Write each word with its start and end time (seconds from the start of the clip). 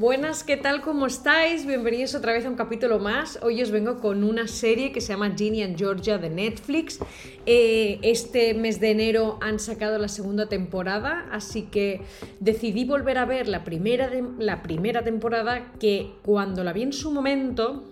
Buenas, 0.00 0.44
¿qué 0.44 0.56
tal? 0.56 0.80
¿Cómo 0.80 1.04
estáis? 1.04 1.66
Bienvenidos 1.66 2.14
otra 2.14 2.32
vez 2.32 2.46
a 2.46 2.48
un 2.48 2.56
capítulo 2.56 2.98
más. 3.00 3.38
Hoy 3.42 3.60
os 3.60 3.70
vengo 3.70 4.00
con 4.00 4.24
una 4.24 4.48
serie 4.48 4.92
que 4.92 5.02
se 5.02 5.08
llama 5.08 5.34
Ginny 5.36 5.62
and 5.62 5.76
Georgia 5.76 6.16
de 6.16 6.30
Netflix. 6.30 7.00
Eh, 7.44 7.98
este 8.00 8.54
mes 8.54 8.80
de 8.80 8.92
enero 8.92 9.36
han 9.42 9.58
sacado 9.58 9.98
la 9.98 10.08
segunda 10.08 10.48
temporada, 10.48 11.28
así 11.30 11.64
que 11.64 12.00
decidí 12.40 12.86
volver 12.86 13.18
a 13.18 13.26
ver 13.26 13.46
la 13.46 13.62
primera, 13.62 14.10
la 14.38 14.62
primera 14.62 15.04
temporada 15.04 15.70
que 15.78 16.14
cuando 16.24 16.64
la 16.64 16.72
vi 16.72 16.84
en 16.84 16.94
su 16.94 17.10
momento 17.10 17.84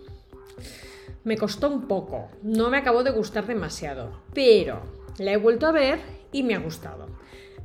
me 1.25 1.37
costó 1.37 1.69
un 1.69 1.89
poco. 1.89 2.31
No 2.43 2.71
me 2.71 2.79
acabó 2.79 3.03
de 3.03 3.11
gustar 3.11 3.47
demasiado, 3.47 4.23
pero 4.33 4.81
la 5.19 5.33
he 5.33 5.37
vuelto 5.37 5.67
a 5.67 5.73
ver 5.73 6.01
y 6.33 6.43
me 6.43 6.55
ha 6.55 6.59
gustado. 6.59 7.07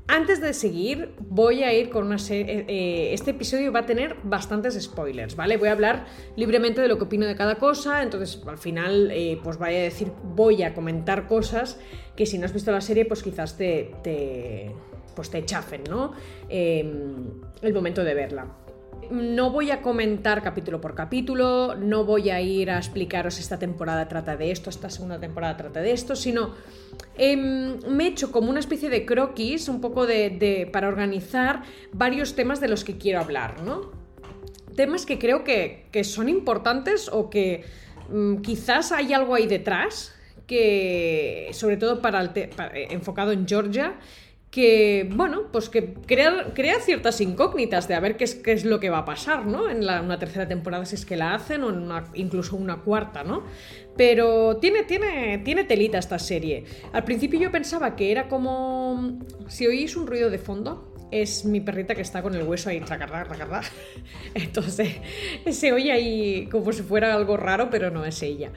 Antes 0.08 0.42
de 0.42 0.54
seguir, 0.54 1.16
voy 1.20 1.64
a 1.64 1.74
ir 1.74 1.90
con 1.90 2.06
una 2.06 2.18
serie. 2.18 2.60
Eh, 2.60 2.66
eh, 2.68 3.14
este 3.14 3.32
episodio 3.32 3.72
va 3.72 3.80
a 3.80 3.86
tener 3.86 4.18
bastantes 4.24 4.80
spoilers, 4.82 5.36
¿vale? 5.38 5.56
Voy 5.56 5.70
a 5.70 5.72
hablar 5.72 6.06
libremente 6.36 6.82
de 6.82 6.90
lo 6.90 6.98
que 6.98 7.06
opino 7.06 7.26
de 7.26 7.36
cada 7.36 7.56
cosa, 7.56 8.04
entonces 8.04 8.42
al 8.46 8.58
final, 8.58 9.12
eh, 9.12 9.40
pues 9.42 9.58
vaya 9.58 9.80
a 9.80 9.84
decir, 9.84 10.12
voy 10.36 10.64
a 10.64 10.74
comentar 10.74 11.28
cosas 11.28 11.80
que 12.18 12.26
si 12.26 12.38
no 12.38 12.46
has 12.46 12.54
visto 12.54 12.72
la 12.72 12.82
serie, 12.82 13.06
pues 13.06 13.24
quizás 13.24 13.58
te, 13.58 13.92
te 14.04 14.72
pues 15.16 15.30
te 15.30 15.46
chafen, 15.46 15.84
¿no? 15.90 16.14
Em, 16.50 17.42
el 17.62 17.74
momento 17.74 18.04
de 18.04 18.14
verla. 18.14 18.48
No 19.12 19.50
voy 19.50 19.72
a 19.72 19.82
comentar 19.82 20.42
capítulo 20.42 20.82
por 20.82 20.96
capítulo, 20.96 21.76
no 21.76 22.06
voy 22.06 22.30
a 22.30 22.42
ir 22.42 22.70
a 22.70 22.78
explicaros 22.78 23.40
esta 23.40 23.60
temporada 23.60 24.08
trata 24.08 24.36
de 24.36 24.52
esto, 24.52 24.70
esta 24.70 24.90
segunda 24.90 25.20
temporada 25.20 25.58
trata 25.58 25.82
de 25.82 25.92
esto, 25.92 26.16
sino 26.16 26.54
em, 27.16 27.80
me 27.88 28.06
he 28.06 28.08
hecho 28.08 28.32
como 28.32 28.50
una 28.50 28.60
especie 28.60 28.90
de 28.90 29.06
croquis, 29.06 29.70
un 29.70 29.82
poco 29.82 30.06
de, 30.06 30.70
para 30.72 30.88
organizar 30.88 31.64
varios 31.92 32.36
temas 32.36 32.60
de 32.60 32.68
los 32.68 32.84
que 32.84 32.98
quiero 32.98 33.20
hablar, 33.20 33.62
¿no? 33.62 33.92
Temas 34.76 35.06
que 35.06 35.20
creo 35.20 35.44
que, 35.44 35.90
son 36.04 36.30
importantes 36.30 37.10
o 37.12 37.30
que 37.30 37.64
mm, 38.10 38.38
quizás 38.38 38.92
hay 38.92 39.14
algo 39.14 39.36
ahí 39.36 39.48
detrás, 39.48 40.14
que 40.48 41.50
sobre 41.54 41.78
todo 41.78 42.02
para, 42.02 42.22
el 42.22 42.32
eh, 42.36 42.88
enfocado 42.90 43.32
en 43.32 43.48
Georgia, 43.48 43.96
que, 44.54 45.10
bueno, 45.12 45.46
pues 45.52 45.68
que 45.68 45.96
crea, 46.06 46.52
crea, 46.54 46.80
ciertas 46.80 47.20
incógnitas 47.22 47.88
de 47.88 47.96
a 47.96 48.00
ver 48.00 48.18
qué 48.18 48.26
es, 48.26 48.36
qué 48.36 48.52
es 48.52 48.66
lo 48.66 48.80
que 48.80 48.92
va 48.92 49.00
a 49.00 49.06
pasar, 49.06 49.48
¿no? 49.48 49.68
En 49.68 49.80
una 49.80 50.20
tercera 50.20 50.48
temporada, 50.48 50.86
si 50.86 50.94
es 50.94 51.08
que 51.08 51.18
la 51.18 51.34
hacen, 51.34 51.64
o 51.64 51.72
en 51.72 51.80
una, 51.80 52.04
incluso 52.14 52.56
una 52.56 52.82
cuarta, 52.82 53.24
¿no? 53.24 53.46
Pero 53.98 54.58
tiene, 54.58 54.84
tiene, 54.84 55.40
tiene 55.40 55.64
telita 55.64 55.98
esta 55.98 56.20
serie. 56.20 56.66
Al 56.92 57.04
principio 57.04 57.40
yo 57.40 57.50
pensaba 57.50 57.96
que 57.96 58.12
era 58.12 58.28
como... 58.28 59.18
Si 59.48 59.66
oís 59.66 59.96
un 59.96 60.06
ruido 60.06 60.30
de 60.30 60.38
fondo, 60.38 60.94
es 61.10 61.46
mi 61.46 61.60
perrita 61.60 61.96
que 61.96 62.04
está 62.04 62.22
con 62.22 62.36
el 62.36 62.44
hueso 62.44 62.70
ahí, 62.70 62.80
tracarra, 62.80 63.24
tracarra. 63.24 63.62
Entonces, 64.36 64.98
se 65.50 65.74
oye 65.74 65.92
ahí 65.92 66.48
como 66.52 66.72
si 66.74 66.84
fuera 66.84 67.16
algo 67.16 67.38
raro, 67.38 67.72
pero 67.72 67.90
no 67.90 68.06
es 68.06 68.22
ella. 68.22 68.52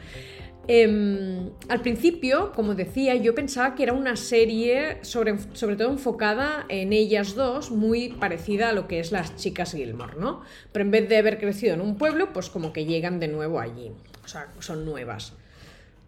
Em, 0.68 1.50
al 1.68 1.80
principio, 1.80 2.52
como 2.52 2.74
decía, 2.74 3.14
yo 3.14 3.34
pensaba 3.34 3.76
que 3.76 3.84
era 3.84 3.92
una 3.92 4.16
serie 4.16 4.98
sobre, 5.02 5.36
sobre, 5.52 5.76
todo 5.76 5.90
enfocada 5.90 6.66
en 6.68 6.92
ellas 6.92 7.36
dos, 7.36 7.70
muy 7.70 8.08
parecida 8.08 8.70
a 8.70 8.72
lo 8.72 8.88
que 8.88 8.98
es 8.98 9.12
las 9.12 9.36
chicas 9.36 9.72
Gilmore, 9.72 10.16
¿no? 10.18 10.42
Pero 10.72 10.84
en 10.84 10.90
vez 10.90 11.08
de 11.08 11.18
haber 11.18 11.38
crecido 11.38 11.74
en 11.74 11.80
un 11.80 11.96
pueblo, 11.96 12.32
pues 12.32 12.50
como 12.50 12.72
que 12.72 12.84
llegan 12.84 13.20
de 13.20 13.28
nuevo 13.28 13.60
allí, 13.60 13.92
o 14.24 14.28
sea, 14.28 14.48
son 14.58 14.84
nuevas. 14.84 15.34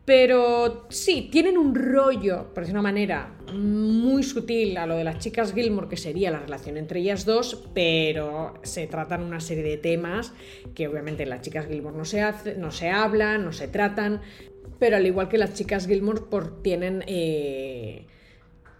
Pero 0.08 0.86
sí, 0.88 1.28
tienen 1.30 1.58
un 1.58 1.74
rollo, 1.74 2.54
por 2.54 2.62
decir 2.62 2.74
una 2.74 2.80
manera, 2.80 3.36
muy 3.52 4.22
sutil 4.22 4.78
a 4.78 4.86
lo 4.86 4.96
de 4.96 5.04
las 5.04 5.18
chicas 5.18 5.52
Gilmore, 5.52 5.86
que 5.86 5.98
sería 5.98 6.30
la 6.30 6.38
relación 6.38 6.78
entre 6.78 7.00
ellas 7.00 7.26
dos, 7.26 7.68
pero 7.74 8.54
se 8.62 8.86
tratan 8.86 9.22
una 9.22 9.38
serie 9.38 9.62
de 9.62 9.76
temas 9.76 10.32
que 10.74 10.88
obviamente 10.88 11.26
las 11.26 11.42
chicas 11.42 11.66
Gilmore 11.66 11.94
no 11.94 12.06
se, 12.06 12.22
hace, 12.22 12.54
no 12.54 12.70
se 12.70 12.88
hablan, 12.88 13.44
no 13.44 13.52
se 13.52 13.68
tratan, 13.68 14.22
pero 14.78 14.96
al 14.96 15.06
igual 15.06 15.28
que 15.28 15.36
las 15.36 15.52
chicas 15.52 15.86
Gilmore 15.86 16.22
por, 16.22 16.62
tienen... 16.62 17.04
Eh, 17.06 18.06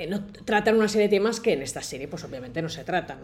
no, 0.09 0.25
tratan 0.47 0.77
una 0.77 0.89
serie 0.89 1.09
de 1.09 1.17
temas 1.19 1.41
que 1.41 1.53
en 1.53 1.61
esta 1.61 1.83
serie 1.83 2.09
pues 2.09 2.25
obviamente 2.25 2.63
no 2.63 2.71
se 2.71 2.85
tratan. 2.85 3.19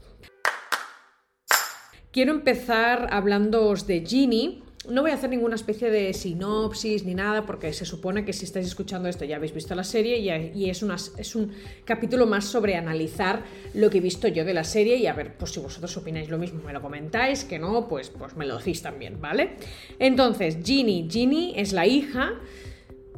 Quiero 2.12 2.32
empezar 2.32 3.08
hablándoos 3.10 3.86
de 3.86 4.04
Ginny, 4.04 4.62
no 4.88 5.02
voy 5.02 5.10
a 5.10 5.14
hacer 5.14 5.30
ninguna 5.30 5.54
especie 5.54 5.90
de 5.90 6.12
sinopsis 6.12 7.04
ni 7.04 7.14
nada, 7.14 7.46
porque 7.46 7.72
se 7.72 7.84
supone 7.84 8.24
que 8.24 8.32
si 8.32 8.44
estáis 8.44 8.66
escuchando 8.66 9.08
esto 9.08 9.24
ya 9.24 9.36
habéis 9.36 9.54
visto 9.54 9.74
la 9.74 9.84
serie 9.84 10.18
y, 10.18 10.68
es, 10.68 10.84
es, 11.18 11.34
un 11.34 11.52
capítulo 11.84 12.26
más 12.26 12.44
sobre 12.44 12.76
analizar 12.76 13.42
lo 13.74 13.90
que 13.90 13.98
he 13.98 14.00
visto 14.00 14.28
yo 14.28 14.44
de 14.44 14.54
la 14.54 14.64
serie 14.64 14.96
y 14.96 15.06
a 15.06 15.12
ver, 15.12 15.36
pues 15.36 15.52
si 15.52 15.60
vosotros 15.60 15.96
opináis 15.96 16.28
lo 16.28 16.38
mismo, 16.38 16.62
me 16.64 16.72
lo 16.72 16.82
comentáis, 16.82 17.44
que 17.44 17.58
no, 17.58 17.88
pues, 17.88 18.10
pues 18.10 18.36
me 18.36 18.46
lo 18.46 18.58
decís 18.58 18.82
también, 18.82 19.20
¿vale? 19.20 19.56
Entonces, 19.98 20.58
Ginny, 20.62 21.08
Ginny 21.10 21.54
es 21.56 21.72
la 21.72 21.86
hija 21.86 22.34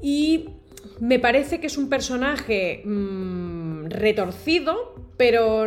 y 0.00 0.50
me 1.00 1.18
parece 1.18 1.60
que 1.60 1.66
es 1.66 1.76
un 1.76 1.88
personaje 1.88 2.82
mmm, 2.84 3.86
retorcido, 3.86 4.94
pero 5.16 5.66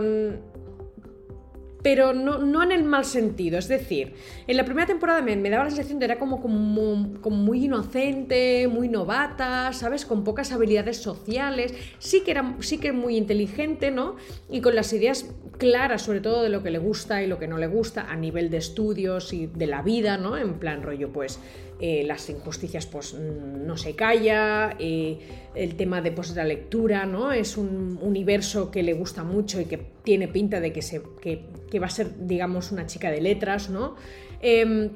pero 1.82 2.14
no, 2.14 2.64
en 2.64 2.72
el 2.72 2.84
mal 2.84 3.06
sentido. 3.06 3.58
Es 3.58 3.68
decir, 3.68 4.14
en 4.48 4.58
la 4.58 4.66
primera 4.66 4.86
temporada 4.86 5.22
me, 5.22 5.38
daba 5.50 5.66
la 5.66 5.70
sensación 5.70 6.00
de 6.00 6.06
era 6.06 6.20
como, 6.20 6.42
como, 6.42 7.22
como, 7.22 7.38
muy 7.38 7.66
inocente, 7.66 8.68
muy 8.68 8.90
novata, 8.90 9.72
¿sabes? 9.74 10.06
Con 10.06 10.24
pocas 10.24 10.52
habilidades 10.52 10.98
sociales. 10.98 11.74
Sí 12.00 12.22
que 12.22 12.32
era 12.32 12.56
sí 12.60 12.80
que 12.80 12.92
muy 12.92 13.16
inteligente, 13.16 13.92
¿no? 13.92 14.16
Y 14.50 14.62
con 14.62 14.76
las 14.76 14.92
ideas 14.94 15.30
claras, 15.58 16.02
sobre 16.02 16.22
todo 16.22 16.44
de 16.44 16.50
lo 16.50 16.64
que 16.64 16.72
le 16.72 16.80
gusta 16.80 17.24
y 17.24 17.28
lo 17.28 17.40
que 17.40 17.48
no 17.48 17.58
le 17.58 17.68
gusta 17.68 18.10
a 18.10 18.16
nivel 18.16 18.50
de 18.50 18.58
estudios 18.58 19.34
y 19.34 19.48
de 19.48 19.68
la 19.68 19.82
vida, 19.82 20.18
¿no? 20.18 20.38
En 20.38 20.60
plan 20.60 20.82
rollo, 20.82 21.12
pues 21.12 21.40
eh, 21.82 22.04
las 22.06 22.30
injusticias 22.30 22.86
pues 22.86 23.14
no 23.14 23.78
se 23.78 23.96
calla, 23.96 24.76
eh, 24.80 25.18
el 25.56 25.76
tema 25.76 26.02
de 26.02 26.12
pues, 26.12 26.36
la 26.36 26.44
lectura, 26.44 27.06
¿no? 27.06 27.32
Es 27.32 27.56
un 27.56 27.98
universo 28.02 28.70
que 28.70 28.84
le 28.84 28.92
gusta 28.92 29.24
mucho 29.24 29.62
y 29.62 29.66
que 29.66 29.78
tiene 30.04 30.28
pinta 30.28 30.60
de 30.60 30.74
que, 30.74 30.82
se, 30.82 31.02
que, 31.22 31.80
va 31.80 31.86
a 31.86 31.90
ser, 31.90 32.28
digamos, 32.28 32.74
una 32.74 32.86
chica 32.86 33.10
de 33.10 33.22
letras, 33.22 33.70
¿no? 33.70 33.96
Em, 34.42 34.90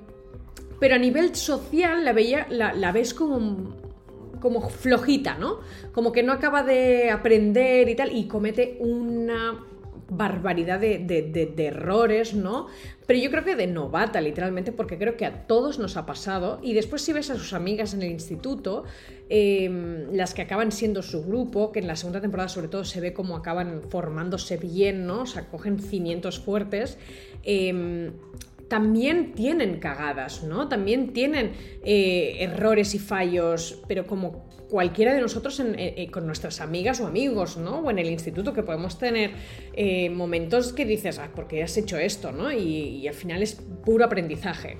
pero 0.77 0.95
a 0.95 0.97
nivel 0.97 1.33
social 1.35 2.03
la, 2.03 2.11
veía, 2.11 2.47
la, 2.49 2.91
ves 2.91 3.13
como 3.13 3.81
como 4.41 4.69
flojita, 4.69 5.37
¿no? 5.37 5.59
Como 5.93 6.11
que 6.11 6.21
no 6.21 6.33
acaba 6.33 6.63
de 6.63 7.11
aprender 7.11 7.87
y 7.87 7.95
tal, 7.95 8.13
y 8.13 8.27
comete 8.27 8.75
una 8.81 9.57
barbaridad 10.09 10.79
de, 10.79 11.53
errores, 11.57 12.33
¿no? 12.33 12.67
Pero 13.05 13.19
yo 13.19 13.29
creo 13.29 13.43
que 13.43 13.55
de 13.55 13.67
novata, 13.67 14.21
literalmente, 14.21 14.71
porque 14.71 14.97
creo 14.97 15.17
que 15.17 15.25
a 15.25 15.45
todos 15.47 15.79
nos 15.79 15.97
ha 15.97 16.05
pasado. 16.05 16.59
Y 16.61 16.73
después 16.73 17.01
si 17.01 17.13
ves 17.13 17.29
a 17.29 17.35
sus 17.35 17.53
amigas 17.53 17.93
en 17.93 18.01
el 18.01 18.11
instituto, 18.11 18.85
em, 19.29 20.11
las 20.13 20.33
que 20.33 20.41
acaban 20.41 20.71
siendo 20.71 21.01
su 21.01 21.23
grupo, 21.23 21.71
que 21.71 21.79
en 21.79 21.87
la 21.87 21.95
segunda 21.95 22.21
temporada 22.21 22.49
sobre 22.49 22.67
todo 22.67 22.85
se 22.85 23.01
ve 23.01 23.13
cómo 23.13 23.35
acaban 23.35 23.81
formándose 23.89 24.57
bien, 24.57 25.05
¿no? 25.05 25.21
O 25.21 25.25
sea, 25.25 25.47
cogen 25.49 25.79
cimientos 25.79 26.39
fuertes. 26.39 26.97
Em, 27.43 28.11
también 28.73 29.33
tienen 29.33 29.79
cagadas, 29.79 30.41
¿no? 30.41 30.67
También 30.67 31.13
tienen 31.13 31.51
eh, 31.83 32.37
errores 32.39 32.95
y 32.95 32.97
fallos, 32.97 33.83
pero 33.87 34.07
como 34.07 34.49
cualquiera 34.67 35.13
de 35.13 35.21
nosotros 35.21 35.61
eh, 35.63 36.07
con 36.11 36.25
nuestras 36.25 36.59
amigas 36.59 36.99
o 36.99 37.05
amigos, 37.05 37.57
¿no? 37.57 37.81
O 37.81 37.91
en 37.91 37.99
el 37.99 38.09
instituto 38.09 38.51
que 38.51 38.63
podemos 38.63 38.97
tener 38.97 39.29
eh, 39.73 40.09
momentos 40.09 40.73
que 40.73 40.85
dices, 40.85 41.19
ah, 41.19 41.29
¿por 41.35 41.47
qué 41.47 41.61
has 41.61 41.77
hecho 41.77 41.99
esto? 41.99 42.31
¿no? 42.31 42.51
Y, 42.51 43.07
al 43.07 43.13
final 43.13 43.43
es 43.43 43.61
puro 43.85 44.05
aprendizaje. 44.05 44.77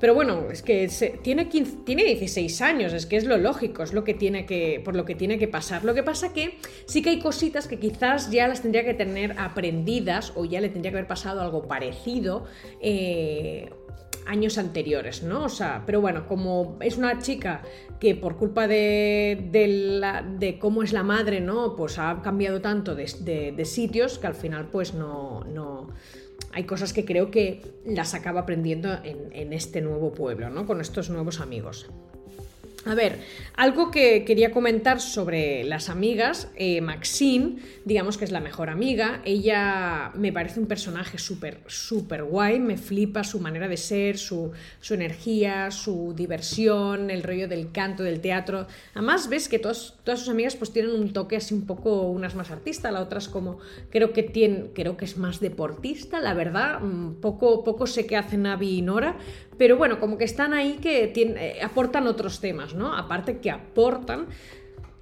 Pero 0.00 0.14
bueno, 0.14 0.50
es 0.50 0.62
que 0.62 0.88
tiene, 1.22 1.46
tiene 1.46 2.04
16 2.04 2.60
años, 2.62 2.92
es 2.92 3.06
que 3.06 3.16
es 3.16 3.24
lo 3.24 3.36
lógico, 3.36 3.82
es 3.82 3.92
lo 3.92 4.04
que 4.04 4.14
tiene 4.14 4.46
que, 4.46 4.80
por 4.84 4.94
lo 4.94 5.04
que 5.04 5.14
tiene 5.14 5.38
que 5.38 5.48
pasar. 5.48 5.84
Lo 5.84 5.94
que 5.94 6.02
pasa 6.02 6.32
que 6.32 6.58
sí 6.86 7.02
que 7.02 7.10
hay 7.10 7.18
cositas 7.18 7.66
que 7.66 7.78
quizás 7.78 8.30
ya 8.30 8.48
las 8.48 8.62
tendría 8.62 8.84
que 8.84 8.94
tener 8.94 9.34
aprendidas 9.38 10.32
o 10.36 10.44
ya 10.44 10.60
le 10.60 10.68
tendría 10.68 10.92
que 10.92 10.98
haber 10.98 11.08
pasado 11.08 11.40
algo 11.40 11.66
parecido. 11.66 12.44
Eh, 12.80 13.70
años 14.28 14.58
anteriores, 14.58 15.22
¿no? 15.22 15.44
O 15.44 15.48
sea, 15.48 15.82
pero 15.86 16.00
bueno, 16.00 16.26
como 16.26 16.76
es 16.80 16.98
una 16.98 17.18
chica 17.18 17.62
que 17.98 18.14
por 18.14 18.36
culpa 18.36 18.68
de, 18.68 19.48
de, 19.50 20.58
cómo 20.58 20.82
es 20.82 20.92
la 20.92 21.02
madre, 21.02 21.40
¿no? 21.40 21.74
Pues 21.74 21.98
ha 21.98 22.20
cambiado 22.22 22.60
tanto 22.60 22.94
de, 22.94 23.64
sitios 23.64 24.18
que 24.18 24.26
al 24.26 24.34
final 24.34 24.68
pues 24.70 24.94
no, 24.94 25.44
no... 25.44 25.88
Hay 26.58 26.64
cosas 26.64 26.92
que 26.92 27.04
creo 27.04 27.30
que 27.30 27.62
las 27.86 28.14
acaba 28.14 28.40
aprendiendo 28.40 28.92
en, 29.04 29.32
en 29.32 29.52
este 29.52 29.80
nuevo 29.80 30.12
pueblo, 30.12 30.50
¿no? 30.50 30.66
Con 30.66 30.80
estos 30.80 31.08
nuevos 31.08 31.38
amigos. 31.38 31.88
A 32.84 32.94
ver, 32.94 33.18
algo 33.56 33.90
que 33.90 34.24
quería 34.24 34.52
comentar 34.52 35.00
sobre 35.00 35.64
las 35.64 35.88
amigas, 35.88 36.48
eh, 36.54 36.80
Maxine, 36.80 37.56
digamos 37.84 38.16
que 38.16 38.24
es 38.24 38.30
la 38.30 38.40
mejor 38.40 38.70
amiga, 38.70 39.20
ella 39.24 40.12
me 40.14 40.32
parece 40.32 40.60
un 40.60 40.66
personaje 40.66 41.18
súper, 41.18 41.60
súper 41.66 42.22
guay, 42.22 42.60
me 42.60 42.76
flipa 42.76 43.24
su 43.24 43.40
manera 43.40 43.66
de 43.66 43.76
ser, 43.76 44.16
su, 44.16 44.52
su, 44.80 44.94
energía, 44.94 45.72
su 45.72 46.14
diversión, 46.16 47.10
el 47.10 47.24
rollo 47.24 47.48
del 47.48 47.72
canto, 47.72 48.04
del 48.04 48.20
teatro. 48.20 48.68
Además 48.94 49.28
ves 49.28 49.48
que 49.48 49.58
todas 49.58 49.94
sus 50.04 50.28
amigas 50.28 50.54
pues 50.54 50.72
tienen 50.72 50.92
un 50.92 51.12
toque 51.12 51.36
así 51.36 51.54
un 51.54 51.66
poco, 51.66 52.02
unas 52.02 52.36
más 52.36 52.52
artista, 52.52 52.92
la 52.92 53.00
otra 53.00 53.18
es 53.18 53.28
como, 53.28 53.58
creo 53.90 54.12
que, 54.12 54.22
tiene, 54.22 54.70
creo 54.72 54.96
que 54.96 55.04
es 55.04 55.16
más 55.16 55.40
deportista, 55.40 56.20
la 56.20 56.32
verdad, 56.32 56.80
mm, 56.80 57.14
poco, 57.20 57.64
poco 57.64 57.88
sé 57.88 58.06
qué 58.06 58.16
hacen 58.16 58.42
Navi 58.42 58.78
y 58.78 58.82
Nora, 58.82 59.18
pero 59.58 59.76
bueno, 59.76 60.00
como 60.00 60.16
que 60.16 60.24
están 60.24 60.54
ahí 60.54 60.78
que 60.80 61.12
eh, 61.14 61.58
aportan 61.62 62.06
otros 62.06 62.40
temas, 62.40 62.74
¿no? 62.74 62.96
Aparte 62.96 63.38
que 63.38 63.50
aportan 63.50 64.28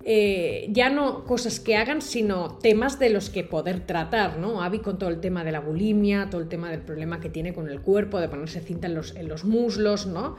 eh, 0.09 0.69
ya 0.71 0.89
no 0.89 1.25
cosas 1.25 1.59
que 1.59 1.77
hagan, 1.77 2.01
sino 2.01 2.59
temas 2.59 3.01
de 3.01 3.11
los 3.11 3.29
que 3.29 3.43
poder 3.43 3.81
tratar, 3.81 4.39
¿no? 4.39 4.63
Abby 4.63 4.79
con 4.79 4.99
todo 4.99 5.11
el 5.11 5.19
tema 5.19 5.43
de 5.43 5.51
la 5.51 5.59
bulimia, 5.59 6.31
todo 6.31 6.41
el 6.41 6.49
tema 6.49 6.71
del 6.71 6.81
problema 6.81 7.19
que 7.19 7.29
tiene 7.29 7.53
con 7.53 7.69
el 7.69 7.81
cuerpo, 7.81 8.21
de 8.21 8.29
ponerse 8.29 8.61
cinta 8.61 8.87
en 8.87 8.95
los, 8.95 9.17
en 9.17 9.27
los 9.27 9.45
muslos, 9.45 10.07
¿no? 10.07 10.37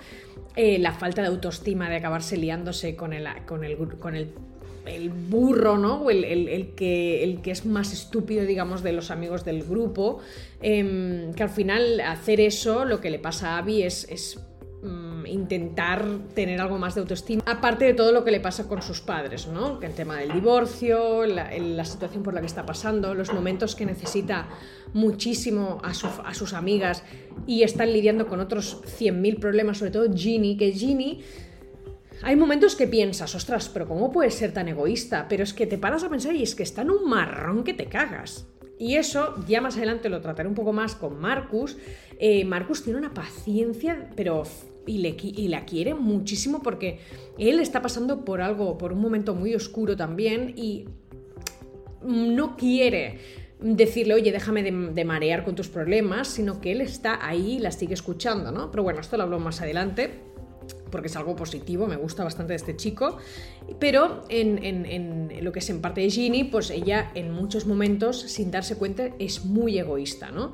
Eh, 0.56 0.80
la 0.80 0.94
falta 0.94 1.22
de 1.22 1.28
autoestima, 1.28 1.90
de 1.90 1.98
acabarse 1.98 2.38
liándose 2.38 2.96
con 2.96 3.12
el, 3.12 3.28
con 3.46 4.16
el 4.16 4.34
el 4.88 5.10
burro, 5.10 5.78
¿no? 5.78 6.02
O 6.02 6.10
el, 6.10 6.74
que, 6.76 7.24
el 7.24 7.42
que 7.42 7.52
es 7.52 7.66
más 7.66 7.94
estúpido, 7.94 8.46
digamos, 8.46 8.84
de 8.84 8.94
los 8.94 9.12
amigos 9.12 9.46
del 9.46 9.64
grupo. 9.64 10.20
Em, 10.62 11.34
que 11.34 11.44
al 11.44 11.50
final 11.50 12.00
hacer 12.02 12.40
eso, 12.40 12.86
lo 12.86 13.00
que 13.00 13.10
le 13.10 13.20
pasa 13.20 13.56
a 13.56 13.58
Abby 13.60 13.84
es, 13.84 14.40
mm, 14.82 15.26
intentar 15.28 16.06
tener 16.34 16.62
algo 16.62 16.78
más 16.78 16.96
de 16.96 17.02
autoestima, 17.02 17.44
aparte 17.46 17.86
de 17.86 17.94
todo 17.94 18.12
lo 18.12 18.24
que 18.24 18.32
le 18.32 18.40
pasa 18.40 18.68
con 18.68 18.82
sus 18.82 19.02
padres, 19.02 19.48
¿no? 19.48 19.80
el 19.82 19.94
tema 19.94 20.18
del 20.18 20.32
divorcio, 20.32 21.26
la, 21.26 21.86
situación 21.86 22.24
por 22.24 22.34
la 22.34 22.40
que 22.40 22.48
está 22.48 22.66
pasando, 22.66 23.14
los 23.14 23.34
momentos 23.34 23.76
que 23.76 23.86
necesita 23.86 24.48
muchísimo 24.94 25.82
a, 25.84 25.90
a 25.90 26.34
sus 26.34 26.54
amigas 26.54 27.04
y 27.46 27.64
están 27.64 27.92
lidiando 27.92 28.28
con 28.28 28.40
otros 28.40 28.82
100.000 28.84 29.40
problemas, 29.40 29.80
sobre 29.80 29.92
todo 29.92 30.14
Ginny, 30.14 30.56
que 30.56 30.72
Ginny 30.72 31.24
hay 32.24 32.36
momentos 32.36 32.76
que 32.76 32.88
piensas, 32.88 33.36
ostras, 33.36 33.70
pero 33.70 33.88
¿cómo 33.88 34.12
puedes 34.12 34.34
ser 34.34 34.54
tan 34.54 34.68
egoísta? 34.68 35.28
Pero 35.30 35.44
es 35.44 35.54
que 35.54 35.68
te 35.68 35.78
paras 35.78 36.04
a 36.04 36.10
pensar 36.10 36.36
y 36.36 36.44
es 36.44 36.56
que 36.56 36.64
está 36.64 36.82
en 36.82 36.92
un 36.92 37.08
marrón 37.10 37.64
que 37.64 37.74
te 37.74 37.86
cagas. 37.86 38.48
Y 38.80 38.96
eso 38.96 39.36
ya 39.48 39.62
más 39.62 39.78
adelante 39.78 40.10
lo 40.10 40.22
trataré 40.22 40.48
un 40.48 40.56
poco 40.56 40.74
más 40.74 40.96
con 40.96 41.20
Marcus. 41.20 41.78
Eh, 42.20 42.46
Marcus 42.46 42.84
tiene 42.84 43.00
una 43.00 43.14
paciencia, 43.14 44.10
pero 44.16 44.44
y, 44.86 45.48
la 45.48 45.66
quiere 45.66 45.94
muchísimo 45.94 46.62
porque 46.62 47.00
él 47.38 47.60
está 47.60 47.82
pasando 47.82 48.24
por 48.24 48.42
algo, 48.42 48.78
por 48.78 48.94
un 48.94 49.02
momento 49.02 49.36
muy 49.36 49.54
oscuro 49.54 49.96
también 49.96 50.54
y 50.56 50.86
no 52.04 52.56
quiere 52.56 53.20
decirle, 53.60 54.14
oye, 54.14 54.32
déjame 54.32 54.64
de, 54.64 54.72
de, 54.72 55.06
marear 55.06 55.44
con 55.44 55.56
tus 55.56 55.68
problemas, 55.68 56.28
sino 56.28 56.62
que 56.62 56.72
él 56.72 56.82
está 56.82 57.26
ahí 57.28 57.54
y 57.54 57.60
la 57.60 57.72
sigue 57.72 57.96
escuchando, 57.96 58.52
¿no? 58.52 58.70
Pero 58.72 58.84
bueno, 58.84 59.02
esto 59.02 59.18
lo 59.18 59.24
hablo 59.24 59.40
más 59.40 59.62
adelante 59.62 60.27
porque 60.92 61.08
es 61.08 61.16
algo 61.16 61.36
positivo, 61.36 61.88
me 61.88 61.96
gusta 61.96 62.24
bastante 62.24 62.54
de 62.54 62.58
este 62.58 62.76
chico, 62.76 63.18
pero 63.80 64.24
en, 64.30 65.30
lo 65.42 65.52
que 65.52 65.60
es 65.60 65.70
en 65.70 65.82
parte 65.82 66.02
de 66.02 66.10
Ginny, 66.10 66.46
pues 66.46 66.70
ella 66.70 67.12
en 67.16 67.32
muchos 67.32 67.66
momentos, 67.66 68.22
sin 68.22 68.52
darse 68.52 68.76
cuenta, 68.76 69.10
es 69.20 69.46
muy 69.46 69.78
egoísta, 69.78 70.32
¿no? 70.32 70.54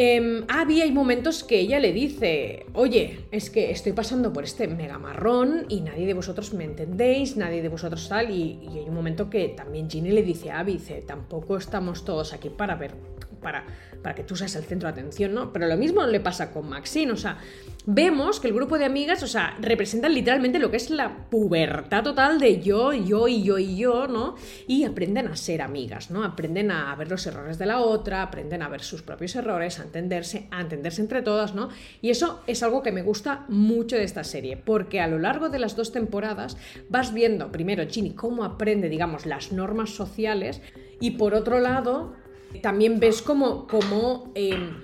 Eh, 0.00 0.44
Abby 0.46 0.80
hay 0.80 0.92
momentos 0.92 1.42
que 1.42 1.58
ella 1.58 1.80
le 1.80 1.92
dice, 1.92 2.66
oye, 2.72 3.26
es 3.32 3.50
que 3.50 3.72
estoy 3.72 3.92
pasando 3.92 4.32
por 4.32 4.44
este 4.44 4.68
mega 4.68 4.96
marrón 4.96 5.66
y 5.68 5.80
nadie 5.80 6.06
de 6.06 6.14
vosotros 6.14 6.54
me 6.54 6.62
entendéis, 6.62 7.36
nadie 7.36 7.62
de 7.62 7.68
vosotros 7.68 8.08
tal, 8.08 8.30
y, 8.30 8.60
y 8.62 8.78
hay 8.78 8.88
un 8.88 8.94
momento 8.94 9.28
que 9.28 9.48
también 9.48 9.90
Ginny 9.90 10.12
le 10.12 10.22
dice 10.22 10.52
a 10.52 10.60
Abby, 10.60 10.74
dice, 10.74 11.02
tampoco 11.04 11.56
estamos 11.56 12.04
todos 12.04 12.32
aquí 12.32 12.48
para 12.48 12.76
ver 12.76 12.94
para, 13.40 13.64
para 14.02 14.14
que 14.14 14.24
tú 14.24 14.36
seas 14.36 14.54
el 14.56 14.64
centro 14.64 14.88
de 14.88 14.92
atención, 14.92 15.34
¿no? 15.34 15.52
Pero 15.52 15.66
lo 15.66 15.76
mismo 15.76 16.04
le 16.06 16.20
pasa 16.20 16.50
con 16.50 16.68
Maxine, 16.68 17.12
o 17.12 17.16
sea, 17.16 17.38
vemos 17.86 18.38
que 18.38 18.48
el 18.48 18.54
grupo 18.54 18.78
de 18.78 18.84
amigas, 18.84 19.22
o 19.22 19.26
sea, 19.26 19.56
representan 19.60 20.12
literalmente 20.12 20.58
lo 20.58 20.70
que 20.70 20.76
es 20.76 20.90
la 20.90 21.26
pubertad 21.30 22.02
total 22.02 22.38
de 22.38 22.60
yo, 22.60 22.92
yo 22.92 23.28
y 23.28 23.42
yo 23.42 23.58
y 23.58 23.76
yo, 23.76 24.06
¿no? 24.06 24.36
Y 24.66 24.84
aprenden 24.84 25.28
a 25.28 25.36
ser 25.36 25.62
amigas, 25.62 26.10
¿no? 26.10 26.22
Aprenden 26.22 26.70
a 26.70 26.94
ver 26.96 27.08
los 27.08 27.26
errores 27.26 27.58
de 27.58 27.66
la 27.66 27.80
otra, 27.80 28.22
aprenden 28.22 28.62
a 28.62 28.68
ver 28.68 28.82
sus 28.82 29.02
propios 29.02 29.34
errores, 29.36 29.80
a 29.80 29.84
entenderse, 29.84 30.48
a 30.50 30.60
entenderse 30.60 31.00
entre 31.00 31.22
todas, 31.22 31.54
¿no? 31.54 31.70
Y 32.02 32.10
eso 32.10 32.42
es 32.46 32.62
algo 32.62 32.82
que 32.82 32.92
me 32.92 33.02
gusta 33.02 33.46
mucho 33.48 33.96
de 33.96 34.04
esta 34.04 34.24
serie, 34.24 34.56
porque 34.56 35.00
a 35.00 35.06
lo 35.06 35.18
largo 35.18 35.48
de 35.48 35.58
las 35.58 35.74
dos 35.74 35.90
temporadas 35.90 36.58
vas 36.90 37.14
viendo 37.14 37.50
primero 37.50 37.86
Ginny 37.88 38.12
cómo 38.12 38.44
aprende, 38.44 38.88
digamos, 38.88 39.24
las 39.24 39.52
normas 39.52 39.90
sociales 39.90 40.60
y 41.00 41.12
por 41.12 41.34
otro 41.34 41.58
lado 41.58 42.14
también 42.62 43.00
ves 43.00 43.22
como, 43.22 44.32
em, 44.34 44.76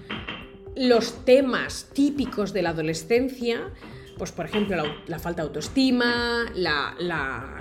los 0.77 1.25
temas 1.25 1.91
típicos 1.93 2.53
de 2.53 2.63
la 2.63 2.71
adolescencia, 2.71 3.71
pues 4.19 4.33
por 4.33 4.47
ejemplo 4.47 4.83
la, 5.07 5.19
falta 5.19 5.43
de 5.43 5.49
autoestima, 5.49 6.47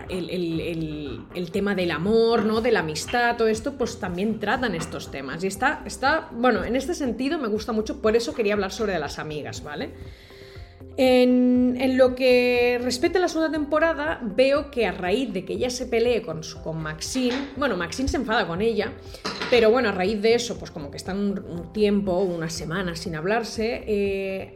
el, 0.09 1.51
tema 1.51 1.75
del 1.75 1.91
amor, 1.91 2.45
¿no? 2.45 2.61
de 2.61 2.71
la 2.71 2.81
amistad, 2.81 3.37
todo 3.37 3.47
esto, 3.47 3.73
pues 3.73 3.99
también 3.99 4.39
tratan 4.39 4.75
estos 4.75 5.09
temas. 5.11 5.43
Y 5.43 5.47
está, 5.47 5.81
está, 5.85 6.29
bueno, 6.31 6.63
en 6.63 6.75
este 6.75 6.93
sentido 6.93 7.37
me 7.39 7.47
gusta 7.47 7.71
mucho, 7.71 8.01
por 8.01 8.15
eso 8.15 8.33
quería 8.33 8.53
hablar 8.53 8.71
sobre 8.71 8.97
las 8.99 9.19
amigas, 9.19 9.63
¿vale? 9.63 9.91
En, 10.95 11.97
lo 11.97 12.15
que 12.15 12.79
respecta 12.83 13.17
a 13.17 13.21
la 13.21 13.27
segunda 13.27 13.51
temporada, 13.51 14.19
veo 14.21 14.69
que 14.69 14.85
a 14.85 14.91
raíz 14.91 15.33
de 15.33 15.43
que 15.43 15.53
ella 15.53 15.69
se 15.69 15.85
pelee 15.85 16.21
con, 16.21 16.41
Maxine, 16.75 17.49
bueno, 17.55 17.77
Maxine 17.77 18.07
se 18.07 18.17
enfada 18.17 18.47
con 18.47 18.61
ella, 18.61 18.93
pero 19.49 19.71
bueno, 19.71 19.89
a 19.89 19.91
raíz 19.91 20.21
de 20.21 20.35
eso, 20.35 20.57
pues 20.57 20.71
como 20.71 20.91
que 20.91 20.97
están 20.97 21.17
un, 21.19 21.73
tiempo, 21.73 22.19
unas 22.19 22.53
semanas 22.53 22.99
sin 22.99 23.15
hablarse, 23.15 23.83
eh, 23.87 24.53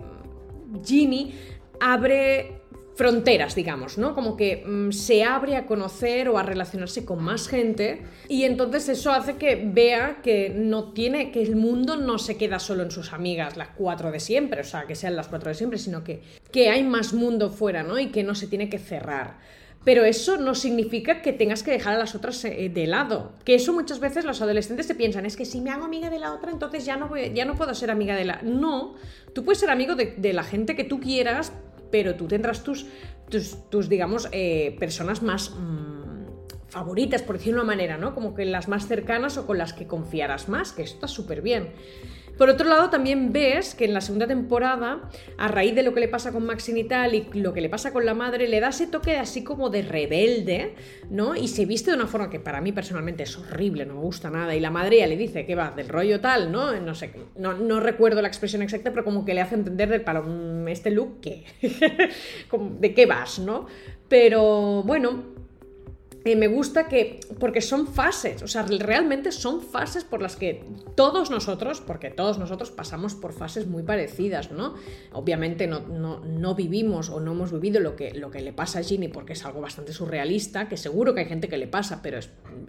Ginny 0.84 1.34
abre 1.80 2.62
fronteras, 2.98 3.54
digamos, 3.54 4.00
¿no? 4.00 4.16
Como 4.16 4.36
que 4.36 4.64
mm, 4.66 4.92
se 4.92 5.24
abre 5.24 5.56
a 5.56 5.68
conocer 5.68 6.30
o 6.30 6.40
a 6.40 6.44
relacionarse 6.44 7.06
con 7.06 7.24
más 7.24 7.48
gente 7.48 8.02
y 8.28 8.44
entonces 8.44 8.90
eso 8.90 9.12
hace 9.12 9.36
que 9.36 9.70
vea 9.72 10.18
que 10.24 10.50
no 10.50 10.94
tiene, 10.94 11.32
que 11.32 11.44
el 11.44 11.56
mundo 11.56 11.96
no 11.96 12.18
se 12.18 12.38
queda 12.38 12.58
solo 12.58 12.82
en 12.82 12.90
sus 12.90 13.14
amigas, 13.14 13.56
las 13.56 13.70
cuatro 13.70 14.12
de 14.12 14.20
siempre, 14.20 14.62
o 14.62 14.64
sea, 14.64 14.86
que 14.88 14.96
sean 14.96 15.16
las 15.16 15.28
cuatro 15.28 15.50
de 15.50 15.56
siempre, 15.56 15.78
sino 15.78 16.04
que, 16.04 16.24
que 16.52 16.70
hay 16.70 16.84
más 16.84 17.14
mundo 17.14 17.52
fuera, 17.52 17.84
¿no? 17.84 18.00
Y 18.00 18.08
que 18.08 18.24
no 18.24 18.34
se 18.34 18.48
tiene 18.48 18.68
que 18.68 18.80
cerrar. 18.80 19.38
Pero 19.84 20.04
eso 20.04 20.38
no 20.38 20.56
significa 20.56 21.22
que 21.22 21.34
tengas 21.34 21.62
que 21.62 21.72
dejar 21.72 21.94
a 21.94 21.98
las 22.00 22.16
otras 22.16 22.44
eh, 22.46 22.70
de 22.74 22.88
lado. 22.88 23.34
Que 23.46 23.54
eso 23.56 23.74
muchas 23.74 24.00
veces 24.00 24.26
los 24.26 24.42
adolescentes 24.42 24.88
se 24.88 24.96
piensan, 24.96 25.28
es 25.28 25.38
que 25.38 25.46
si 25.46 25.62
me 25.62 25.70
hago 25.70 25.86
amiga 25.86 26.10
de 26.10 26.18
la 26.18 26.34
otra, 26.34 26.52
entonces 26.52 26.84
ya 26.84 26.98
no, 26.98 27.08
voy, 27.08 27.32
ya 27.34 27.46
no 27.46 27.56
puedo 27.56 27.76
ser 27.76 27.92
amiga 27.92 28.16
de 28.16 28.26
la... 28.26 28.42
No, 28.42 28.96
tú 29.34 29.46
puedes 29.46 29.60
ser 29.60 29.70
amigo 29.70 29.94
de, 29.94 30.16
de 30.18 30.34
la 30.34 30.44
gente 30.44 30.76
que 30.76 30.84
tú 30.84 31.00
quieras, 31.00 31.54
pero 31.92 32.16
tú 32.16 32.28
tendrás 32.28 32.64
tus, 32.64 32.86
tus, 33.70 33.90
digamos, 33.90 34.30
eh, 34.32 34.76
personas 34.80 35.22
más 35.22 35.52
mm, 35.52 36.68
favoritas, 36.70 37.22
por 37.22 37.38
decirlo 37.38 37.60
de 37.60 37.64
una 37.66 37.74
manera, 37.74 37.98
¿no? 37.98 38.14
Como 38.14 38.34
que 38.34 38.46
las 38.46 38.68
más 38.68 38.88
cercanas 38.88 39.38
o 39.38 39.46
con 39.46 39.58
las 39.58 39.74
que 39.74 39.88
confiarás 39.88 40.50
más, 40.50 40.72
que 40.72 40.84
esto 40.84 40.96
está 40.96 41.08
súper 41.08 41.42
bien. 41.42 41.74
Por 42.38 42.50
otro 42.50 42.68
lado, 42.68 42.90
también 42.90 43.34
ves 43.34 43.74
que 43.74 43.86
en 43.86 43.94
la 43.94 44.02
segunda 44.02 44.28
temporada, 44.28 45.10
a 45.38 45.48
raíz 45.48 45.74
de 45.76 45.84
lo 45.84 45.94
que 45.94 46.00
le 46.00 46.08
pasa 46.08 46.32
con 46.32 46.46
Maxine 46.46 46.82
y 46.82 46.84
tal, 46.84 47.16
y 47.16 47.28
lo 47.34 47.54
que 47.54 47.62
le 47.62 47.70
pasa 47.70 47.92
con 47.92 48.06
la 48.06 48.14
madre, 48.14 48.48
le 48.48 48.60
da 48.60 48.70
ese 48.70 48.88
toque 48.88 49.18
así 49.18 49.44
como 49.44 49.70
de 49.70 49.82
rebelde, 49.82 50.76
¿no? 51.10 51.36
Y 51.36 51.48
se 51.48 51.66
viste 51.66 51.92
de 51.92 51.98
una 51.98 52.08
forma 52.08 52.30
que 52.30 52.40
para 52.40 52.62
mí 52.62 52.72
personalmente 52.72 53.24
es 53.24 53.38
horrible, 53.38 53.86
no 53.86 53.96
me 53.96 54.02
gusta 54.02 54.30
nada. 54.30 54.56
Y 54.56 54.60
la 54.60 54.70
madre 54.70 54.98
ya 54.98 55.08
le 55.08 55.18
dice 55.18 55.46
que 55.46 55.56
va 55.56 55.72
del 55.72 55.90
rollo 55.90 56.20
tal, 56.20 56.52
¿no? 56.52 56.80
No 56.80 56.96
sé, 56.96 57.12
no, 57.38 57.80
recuerdo 57.80 58.22
la 58.22 58.28
expresión 58.28 58.62
exacta, 58.62 58.92
pero 58.92 59.04
como 59.04 59.26
que 59.26 59.34
le 59.34 59.42
hace 59.42 59.56
entender 59.56 59.90
del 59.90 60.02
palo, 60.02 60.24
este 60.68 60.92
look, 60.92 61.20
¿qué? 61.22 61.44
¿De 62.80 62.94
qué 62.94 63.06
vas, 63.06 63.40
no? 63.40 63.68
Pero 64.08 64.84
bueno, 64.84 65.37
me 66.36 66.48
gusta 66.48 66.88
que, 66.88 67.20
porque 67.40 67.62
son 67.62 67.88
fases, 67.88 68.42
o 68.42 68.48
sea, 68.48 68.64
realmente 68.64 69.32
son 69.32 69.62
fases 69.62 70.04
por 70.04 70.22
las 70.22 70.36
que 70.36 70.64
todos 70.96 71.30
nosotros, 71.30 71.82
porque 71.82 72.10
todos 72.10 72.38
nosotros 72.38 72.72
pasamos 72.72 73.16
por 73.16 73.34
fases 73.34 73.68
muy 73.68 73.84
parecidas, 73.84 74.52
¿no? 74.52 74.76
Obviamente 75.12 75.68
no, 75.68 75.80
no, 75.80 76.56
vivimos 76.56 77.10
o 77.10 77.20
no 77.20 77.32
hemos 77.34 77.52
vivido 77.52 77.80
lo 77.80 77.96
que, 77.96 78.14
lo 78.14 78.32
que 78.32 78.42
le 78.42 78.54
pasa 78.54 78.80
a 78.80 78.84
Ginny 78.84 79.08
porque 79.08 79.34
es 79.34 79.46
algo 79.46 79.62
bastante 79.62 79.94
surrealista, 79.94 80.68
que 80.68 80.78
seguro 80.78 81.14
que 81.14 81.22
hay 81.22 81.28
gente 81.28 81.48
que 81.48 81.58
le 81.58 81.68
pasa, 81.68 82.02
pero 82.02 82.20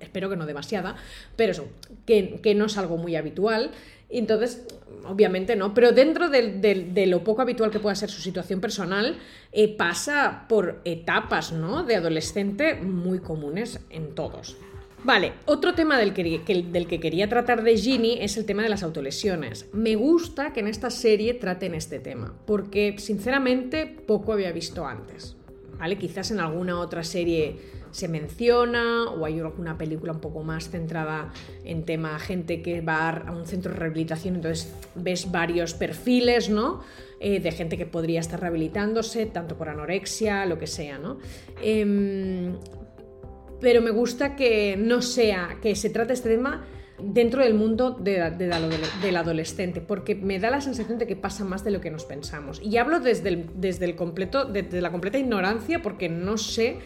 espero 0.01 0.29
que 0.29 0.37
no 0.37 0.47
demasiada, 0.47 0.97
pero 1.37 1.53
eso, 1.53 1.67
que, 2.07 2.41
que 2.43 2.55
no 2.55 2.67
es 2.67 2.77
algo 2.77 2.97
muy 2.97 3.17
habitual. 3.17 3.71
Entonces, 4.11 4.67
obviamente 5.05 5.57
no, 5.57 5.75
pero 5.75 5.93
dentro 5.93 6.29
de, 6.29 7.05
lo 7.07 7.25
poco 7.25 7.43
habitual 7.43 7.71
que 7.71 7.81
pueda 7.81 7.95
ser 7.95 8.11
su 8.11 8.21
situación 8.21 8.61
personal, 8.61 9.17
eh, 9.53 9.77
pasa 9.77 10.47
por 10.49 10.81
etapas 10.85 11.53
¿no? 11.53 11.85
de 11.85 11.97
adolescente 11.97 12.75
muy 12.75 13.21
comunes 13.21 13.81
en 13.91 14.15
todos. 14.15 14.57
Vale, 15.05 15.33
otro 15.47 15.75
tema 15.75 15.97
del 15.97 16.13
que, 16.13 16.43
del 16.71 16.87
que 16.89 16.99
quería 17.01 17.29
tratar 17.29 17.63
de 17.63 17.77
Ginny 17.77 18.19
es 18.21 18.37
el 18.37 18.45
tema 18.45 18.65
de 18.65 18.69
las 18.69 18.83
autolesiones. 18.83 19.67
Me 19.73 19.95
gusta 19.95 20.53
que 20.53 20.61
en 20.61 20.67
esta 20.67 20.91
serie 20.91 21.35
traten 21.35 21.75
este 21.75 22.01
tema, 22.01 22.35
porque 22.47 22.97
sinceramente 22.99 23.87
poco 23.87 24.33
había 24.33 24.51
visto 24.51 24.87
antes. 24.87 25.38
¿Vale? 25.79 25.97
Quizás 25.97 26.31
en 26.31 26.41
alguna 26.41 26.81
otra 26.81 27.05
serie 27.05 27.57
se 27.91 28.09
menciona 28.09 29.05
o 29.05 29.25
hay 29.25 29.41
alguna 29.41 29.79
película 29.79 30.13
un 30.13 30.21
poco 30.21 30.43
más 30.43 30.71
centrada 30.71 31.33
en 31.65 31.85
tema 31.85 32.19
gente 32.19 32.63
que 32.63 32.81
va 32.81 33.11
a 33.11 33.33
un 33.33 33.47
centro 33.47 33.73
de 33.73 33.79
rehabilitación, 33.79 34.37
entonces 34.37 34.73
ves 34.95 35.31
varios 35.31 35.75
perfiles, 35.75 36.51
¿no? 36.51 36.81
Eh, 37.21 37.41
de 37.41 37.51
gente 37.51 37.77
que 37.77 37.87
podría 37.87 38.21
estar 38.21 38.41
rehabilitándose, 38.41 39.27
tanto 39.27 39.57
por 39.57 39.69
anorexia, 39.69 40.47
lo 40.47 40.59
que 40.59 40.67
sea, 40.67 40.99
¿no? 40.99 41.19
Em, 41.63 42.57
pero 43.61 43.83
me 43.83 43.91
gusta 43.91 44.37
que 44.37 44.77
no 44.77 45.03
sea, 45.03 45.59
que 45.61 45.75
se 45.75 45.91
trate 45.91 46.13
este 46.13 46.29
tema 46.29 46.65
dentro 47.01 47.43
del 47.43 47.55
mundo 47.55 47.93
del 47.93 49.17
adolescente, 49.17 49.81
porque 49.81 50.15
me 50.15 50.39
da 50.39 50.51
la 50.51 50.61
sensación 50.61 50.99
de 50.99 51.07
que 51.07 51.17
pasa 51.17 51.45
más 51.45 51.65
de 51.65 51.71
lo 51.71 51.81
que 51.81 51.91
nos 51.91 52.05
pensamos. 52.05 52.61
Y 52.63 52.77
hablo 52.77 53.01
desde, 53.01 53.29
el, 53.29 53.51
desde 53.55 53.85
el 53.85 53.95
completo, 53.95 54.45
desde 54.45 54.81
la 54.81 54.91
completa 54.91 55.19
ignorancia, 55.19 55.81
porque 55.83 56.09
no 56.09 56.39
sé 56.39 56.79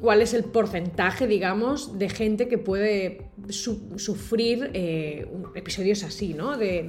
cuál 0.00 0.22
es 0.22 0.34
el 0.34 0.44
porcentaje, 0.44 1.26
digamos, 1.26 1.98
de 1.98 2.08
gente 2.08 2.48
que 2.48 2.58
puede 2.58 3.30
sufrir 3.48 4.70
eh, 4.74 5.26
episodios 5.54 6.02
así, 6.02 6.34
¿no? 6.34 6.56
De, 6.56 6.88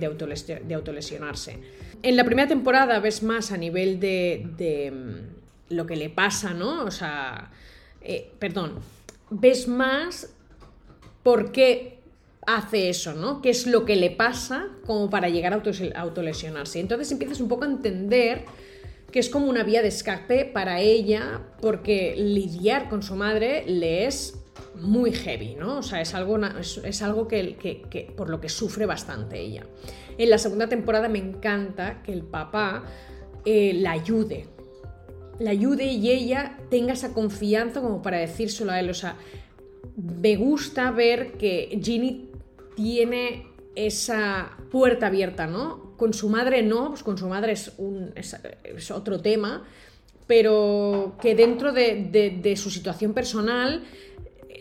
autolesionarse. 0.73 1.59
En 2.03 2.15
la 2.15 2.23
primera 2.23 2.47
temporada 2.47 2.99
ves 2.99 3.23
más 3.23 3.51
a 3.51 3.57
nivel 3.57 3.99
de, 3.99 4.91
mm, 4.93 5.73
lo 5.73 5.85
que 5.85 5.95
le 5.95 6.09
pasa, 6.09 6.53
¿no? 6.53 6.83
O 6.83 6.91
sea, 6.91 7.51
eh, 8.01 8.31
perdón, 8.39 8.79
ves 9.29 9.67
más 9.67 10.33
por 11.23 11.51
qué 11.51 11.94
hace 12.47 12.89
eso, 12.89 13.13
¿no? 13.13 13.41
¿Qué 13.41 13.49
es 13.49 13.67
lo 13.67 13.85
que 13.85 13.95
le 13.95 14.11
pasa 14.11 14.69
como 14.85 15.09
para 15.09 15.29
llegar 15.29 15.53
a 15.53 16.01
autolesionarse? 16.01 16.79
Entonces 16.79 17.11
empiezas 17.11 17.39
un 17.39 17.47
poco 17.47 17.65
a 17.65 17.67
entender 17.67 18.45
que 19.11 19.19
es 19.19 19.29
como 19.29 19.47
una 19.47 19.63
vía 19.63 19.81
de 19.81 19.87
escape 19.87 20.45
para 20.45 20.81
ella 20.81 21.41
porque 21.61 22.15
lidiar 22.17 22.89
con 22.89 23.01
su 23.01 23.15
madre 23.15 23.63
le 23.65 24.05
es 24.05 24.35
muy 24.75 25.11
heavy, 25.11 25.55
¿no? 25.55 25.79
O 25.79 25.83
sea, 25.83 26.01
es 26.01 26.13
algo, 26.13 26.37
es, 26.37 27.01
algo 27.01 27.27
que, 27.27 28.13
por 28.15 28.29
lo 28.29 28.41
que 28.41 28.49
sufre 28.49 28.85
bastante 28.85 29.39
ella. 29.39 29.65
En 30.17 30.29
la 30.29 30.37
segunda 30.37 30.67
temporada 30.67 31.07
me 31.07 31.19
encanta 31.19 32.01
que 32.03 32.11
el 32.11 32.23
papá 32.23 32.83
eh, 33.45 33.73
la 33.73 33.91
ayude, 33.91 34.47
la 35.39 35.51
ayude 35.51 35.85
y 35.85 36.11
ella 36.11 36.57
tenga 36.69 36.93
esa 36.93 37.13
confianza 37.13 37.81
como 37.81 38.01
para 38.01 38.17
decírselo 38.17 38.71
a 38.71 38.79
él. 38.79 38.89
O 38.89 38.93
sea, 38.93 39.17
me 39.95 40.35
gusta 40.35 40.91
ver 40.91 41.33
que 41.33 41.79
Ginny 41.81 42.24
tiene 42.75 43.47
esa 43.75 44.51
puerta 44.71 45.07
abierta, 45.07 45.47
¿no? 45.47 45.95
Con 45.97 46.13
su 46.13 46.29
madre 46.29 46.63
no, 46.63 46.89
pues 46.89 47.03
con 47.03 47.17
su 47.17 47.27
madre 47.27 47.53
es, 47.53 48.91
otro 48.91 49.21
tema, 49.21 49.63
pero 50.27 51.15
que 51.21 51.35
dentro 51.35 51.71
de, 51.71 52.53
su 52.57 52.69
situación 52.69 53.13
personal, 53.13 53.83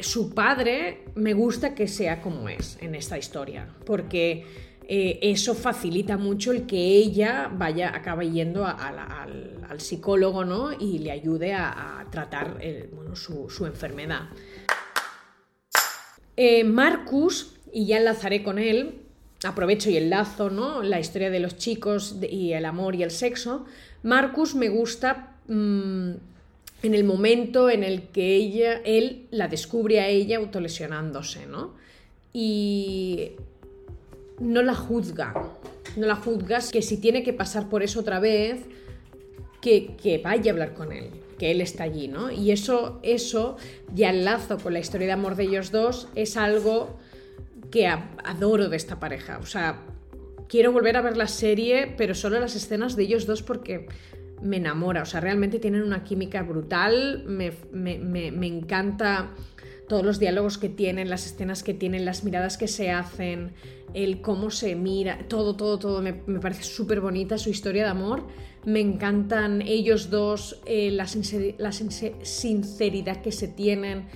su 0.01 0.35
padre 0.35 1.05
me 1.15 1.33
gusta 1.33 1.75
que 1.75 1.89
sea 1.89 2.21
como 2.21 2.49
es 2.49 2.79
en 2.81 2.95
esta 2.95 3.17
historia, 3.17 3.69
porque 3.87 4.45
eh, 4.87 5.19
eso 5.23 5.55
facilita 5.55 6.17
mucho 6.17 6.53
el 6.53 6.67
que 6.67 6.77
ella 6.77 7.51
vaya, 7.53 7.95
acabe 7.95 8.31
yendo 8.31 8.67
al, 8.67 9.81
psicólogo, 9.81 10.45
¿no? 10.45 10.73
Y 10.73 10.99
le 10.99 11.11
ayude 11.11 11.53
a, 11.53 12.07
tratar 12.11 12.59
su, 13.15 13.67
enfermedad. 13.67 14.29
Eh, 16.37 16.63
Marcus, 16.63 17.54
y 17.75 17.87
ya 17.87 17.99
enlazaré 17.99 18.45
con 18.45 18.61
él, 18.61 19.01
aprovecho 19.43 19.91
y 19.91 19.97
enlazo, 19.97 20.49
¿no? 20.49 20.83
La 20.83 21.01
historia 21.01 21.29
de 21.29 21.41
los 21.41 21.57
chicos 21.57 22.17
y 22.31 22.53
el 22.53 22.65
amor 22.65 22.95
y 22.95 23.03
el 23.03 23.11
sexo. 23.11 23.67
Marcus 24.05 24.55
me 24.55 24.69
gusta 24.69 25.35
mm, 25.49 26.11
en 26.85 26.95
el 26.95 27.03
momento 27.03 27.69
en 27.69 27.83
el 27.83 28.03
que 28.03 28.37
ella, 28.37 28.81
él 28.85 29.27
la 29.33 29.49
descubre 29.49 30.01
a 30.01 30.09
ella 30.09 30.39
autolesionándose, 30.39 31.47
¿no? 31.47 31.75
Y 32.33 33.33
no 34.39 34.63
la 34.63 34.75
juzga, 34.75 35.35
no 35.97 36.07
la 36.07 36.15
juzgas 36.15 36.71
que 36.71 36.81
si 36.81 36.99
tiene 36.99 37.25
que 37.25 37.33
pasar 37.33 37.69
por 37.69 37.83
eso 37.83 38.01
otra 38.01 38.21
vez, 38.21 38.61
que, 39.61 39.97
que 40.01 40.19
vaya 40.19 40.53
a 40.53 40.55
hablar 40.55 40.75
con 40.75 40.93
él, 40.93 41.11
que 41.41 41.51
él 41.51 41.61
está 41.61 41.85
allí, 41.85 42.07
¿no? 42.07 42.31
Y 42.31 42.53
eso, 42.53 43.01
eso, 43.03 43.57
ya 43.93 44.11
enlazo 44.11 44.59
con 44.59 44.75
la 44.75 44.79
historia 44.79 45.09
de 45.09 45.13
amor 45.13 45.35
de 45.35 45.45
ellos 45.45 45.73
dos, 45.73 46.07
es 46.15 46.37
algo 46.37 46.99
que 47.75 47.89
adoro 47.89 48.69
de 48.69 48.77
esta 48.77 49.01
pareja. 49.01 49.39
O 49.43 49.47
sea, 49.47 49.81
quiero 50.49 50.71
volver 50.71 50.97
a 50.97 51.01
ver 51.01 51.17
la 51.17 51.27
serie, 51.27 51.93
pero 51.97 52.15
solo 52.15 52.39
las 52.39 52.55
escenas 52.55 52.95
de 52.95 53.03
ellos 53.03 53.27
dos 53.27 53.43
porque 53.43 53.89
me 54.41 54.59
enamora. 54.59 55.03
O 55.03 55.07
sea, 55.07 55.21
realmente 55.21 55.59
tienen 55.59 55.83
una 55.83 56.05
química 56.05 56.45
brutal. 56.45 57.25
Me, 57.27 58.47
encanta 58.47 59.35
todos 59.89 60.05
los 60.05 60.21
diálogos 60.21 60.57
que 60.57 60.69
tienen, 60.69 61.11
las 61.11 61.27
escenas 61.27 61.65
que 61.65 61.75
tienen, 61.75 62.05
las 62.05 62.23
miradas 62.23 62.59
que 62.59 62.69
se 62.69 62.93
hacen, 62.93 63.55
el 63.93 64.21
cómo 64.21 64.51
se 64.51 64.77
mira, 64.77 65.27
todo, 65.27 65.57
todo, 65.57 65.81
todo. 65.81 66.01
Me, 66.01 66.13
parece 66.13 66.63
súper 66.63 67.01
bonita 67.01 67.39
su 67.39 67.51
historia 67.51 67.83
de 67.83 67.91
amor. 67.91 68.23
Me 68.65 68.79
encantan 68.79 69.63
ellos 69.63 70.11
dos, 70.11 70.61
eh, 70.65 70.93
la, 70.93 71.09
la 71.59 71.73
sinceridad 71.73 73.21
que 73.21 73.33
se 73.33 73.49
tienen 73.49 74.07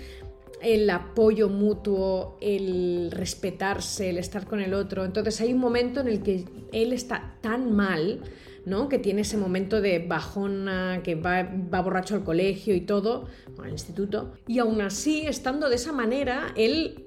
el 0.62 0.88
apoyo 0.90 1.48
mutuo, 1.48 2.36
el 2.40 3.10
respetarse, 3.10 4.10
el 4.10 4.18
estar 4.18 4.46
con 4.46 4.60
el 4.60 4.74
otro. 4.74 5.04
Entonces 5.04 5.40
hay 5.40 5.52
un 5.52 5.60
momento 5.60 6.00
en 6.00 6.08
el 6.08 6.22
que 6.22 6.44
él 6.72 6.92
está 6.92 7.36
tan 7.40 7.74
mal, 7.74 8.20
¿no? 8.64 8.88
Que 8.88 8.98
tiene 8.98 9.22
ese 9.22 9.36
momento 9.36 9.80
de 9.80 9.98
bajona, 10.00 11.00
que 11.02 11.14
va, 11.14 11.42
borracho 11.42 12.14
al 12.14 12.24
colegio 12.24 12.74
y 12.74 12.80
todo, 12.80 13.28
al 13.62 13.70
instituto. 13.70 14.32
Y 14.46 14.58
aún 14.58 14.80
así, 14.80 15.26
estando 15.26 15.68
de 15.68 15.76
esa 15.76 15.92
manera, 15.92 16.52
él 16.56 17.04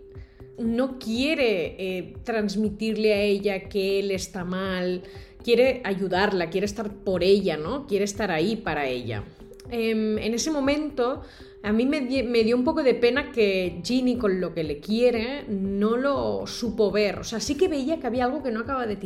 no 0.57 0.99
quiere 0.99 1.75
eh, 1.79 2.13
transmitirle 2.23 3.13
a 3.13 3.21
ella 3.21 3.69
que 3.69 3.99
él 3.99 4.11
está 4.11 4.43
mal, 4.43 5.03
quiere 5.43 5.81
ayudarla, 5.83 6.49
quiere 6.49 6.65
estar 6.65 6.91
por 6.91 7.23
ella, 7.23 7.57
¿no? 7.57 7.87
Quiere 7.87 8.05
estar 8.05 8.31
ahí 8.31 8.55
para 8.55 8.87
ella. 8.87 9.23
Em, 9.71 10.17
en 10.17 10.33
ese 10.33 10.51
momento 10.51 11.21
a 11.63 11.71
mí 11.71 11.85
me, 11.85 12.01
dio 12.01 12.57
un 12.57 12.63
poco 12.63 12.81
de 12.83 12.95
pena 12.95 13.31
que 13.31 13.81
Ginny, 13.83 14.17
con 14.17 14.41
lo 14.41 14.53
que 14.53 14.63
le 14.63 14.79
quiere, 14.79 15.45
no 15.47 15.95
lo 15.95 16.47
supo 16.47 16.91
ver. 16.91 17.19
O 17.19 17.23
sea, 17.23 17.39
sí 17.39 17.55
que 17.55 17.67
veía 17.67 17.99
que 17.99 18.07
había 18.07 18.25
algo 18.25 18.41
que 18.41 18.51
no 18.51 18.61
acaba 18.61 18.87
de, 18.87 18.97